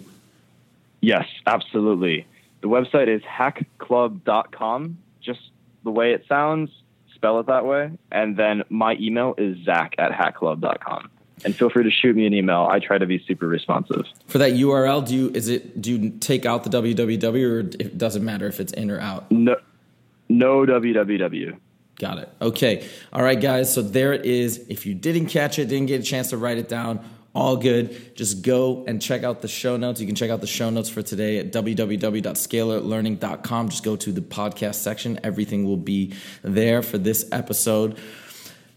Yes, 1.00 1.26
absolutely. 1.46 2.26
The 2.60 2.68
website 2.68 3.08
is 3.08 3.22
hackclub.com, 3.22 4.98
just 5.22 5.40
the 5.84 5.90
way 5.90 6.12
it 6.12 6.24
sounds, 6.28 6.70
spell 7.14 7.38
it 7.38 7.46
that 7.46 7.64
way. 7.64 7.92
And 8.10 8.36
then 8.36 8.64
my 8.68 8.96
email 9.00 9.34
is 9.38 9.56
zach 9.64 9.94
at 9.98 10.10
hackclub.com 10.10 11.10
and 11.44 11.54
feel 11.54 11.70
free 11.70 11.84
to 11.84 11.90
shoot 11.90 12.16
me 12.16 12.26
an 12.26 12.34
email. 12.34 12.66
I 12.70 12.78
try 12.78 12.98
to 12.98 13.06
be 13.06 13.22
super 13.26 13.46
responsive. 13.46 14.06
For 14.26 14.38
that 14.38 14.52
URL, 14.52 15.06
do 15.06 15.14
you 15.14 15.30
is 15.30 15.48
it 15.48 15.80
do 15.80 15.92
you 15.92 16.10
take 16.18 16.46
out 16.46 16.64
the 16.64 16.70
www 16.70 17.50
or 17.50 17.60
it 17.60 17.98
doesn't 17.98 18.24
matter 18.24 18.46
if 18.46 18.60
it's 18.60 18.72
in 18.72 18.90
or 18.90 19.00
out? 19.00 19.30
No, 19.30 19.56
no 20.28 20.66
www. 20.66 21.58
Got 21.98 22.18
it. 22.18 22.28
Okay. 22.40 22.86
All 23.12 23.22
right, 23.22 23.40
guys. 23.40 23.74
So 23.74 23.82
there 23.82 24.12
it 24.12 24.24
is. 24.24 24.58
If 24.68 24.86
you 24.86 24.94
didn't 24.94 25.26
catch 25.26 25.58
it, 25.58 25.66
didn't 25.66 25.86
get 25.86 26.00
a 26.00 26.04
chance 26.04 26.30
to 26.30 26.36
write 26.36 26.58
it 26.58 26.68
down, 26.68 27.04
all 27.34 27.56
good. 27.56 28.14
Just 28.14 28.42
go 28.42 28.84
and 28.86 29.02
check 29.02 29.24
out 29.24 29.42
the 29.42 29.48
show 29.48 29.76
notes. 29.76 30.00
You 30.00 30.06
can 30.06 30.14
check 30.14 30.30
out 30.30 30.40
the 30.40 30.46
show 30.46 30.70
notes 30.70 30.88
for 30.88 31.02
today 31.02 31.38
at 31.38 31.50
www.scalarlearning.com. 31.52 33.68
Just 33.68 33.82
go 33.82 33.96
to 33.96 34.12
the 34.12 34.20
podcast 34.20 34.76
section. 34.76 35.18
Everything 35.24 35.64
will 35.64 35.76
be 35.76 36.14
there 36.42 36.82
for 36.82 36.98
this 36.98 37.28
episode. 37.32 37.98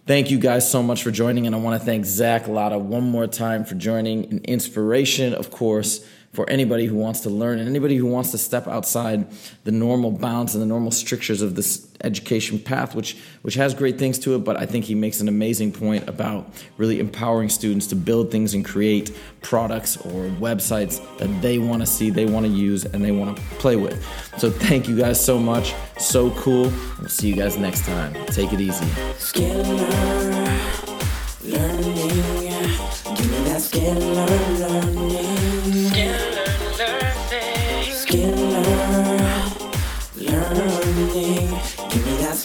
Thank 0.08 0.32
you 0.32 0.40
guys 0.40 0.70
so 0.70 0.82
much 0.82 1.04
for 1.04 1.12
joining, 1.12 1.46
and 1.46 1.56
I 1.56 1.60
want 1.60 1.80
to 1.80 1.86
thank 1.86 2.06
Zach 2.06 2.48
Latta 2.48 2.80
one 2.80 3.04
more 3.04 3.28
time 3.28 3.64
for 3.64 3.76
joining. 3.76 4.26
An 4.32 4.40
inspiration, 4.46 5.32
of 5.36 5.52
course, 5.52 6.04
for 6.34 6.50
anybody 6.50 6.86
who 6.86 6.96
wants 6.96 7.20
to 7.22 7.30
learn 7.30 7.60
and 7.60 7.68
anybody 7.68 7.98
who 7.98 8.06
wants 8.06 8.32
to 8.32 8.38
step 8.38 8.68
outside 8.68 9.28
the 9.64 9.72
normal 9.72 10.12
bounds 10.12 10.56
and 10.56 10.62
the 10.62 10.66
normal 10.66 10.92
strictures 10.92 11.42
of 11.42 11.56
this 11.56 11.88
education 12.04 12.58
path, 12.58 12.96
which 12.96 13.18
which 13.42 13.56
has 13.56 13.74
great 13.74 14.00
things 14.00 14.18
to 14.20 14.36
it. 14.36 14.40
But 14.40 14.58
I 14.58 14.66
think 14.66 14.86
he 14.86 14.96
makes 14.96 15.20
an 15.20 15.28
amazing 15.28 15.74
point 15.74 16.08
about 16.08 16.50
really 16.78 17.00
empowering 17.00 17.50
students 17.50 17.88
to 17.88 17.96
build 17.96 18.32
things 18.32 18.54
and 18.54 18.64
create 18.64 19.16
products 19.42 19.98
or 19.98 20.30
websites 20.40 21.02
that 21.18 21.42
they 21.42 21.58
want 21.58 21.82
to 21.82 21.86
see, 21.86 22.10
they 22.10 22.26
want 22.26 22.46
to 22.46 22.52
use, 22.52 22.86
and 22.86 23.04
they 23.04 23.12
want 23.12 23.36
to 23.36 23.44
play 23.56 23.76
with. 23.76 24.04
So 24.38 24.50
thank 24.50 24.88
you 24.88 24.98
guys 24.98 25.24
so 25.24 25.38
much. 25.38 25.74
So 26.00 26.32
cool. 26.32 26.72
We'll 27.00 27.10
see 27.10 27.28
you 27.28 27.36
guys 27.36 27.58
next 27.58 27.86
time. 27.86 28.14
Take 28.28 28.54
it 28.54 28.62
easy. 28.62 28.86
Scalar 29.16 30.61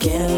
learning, 0.07 0.36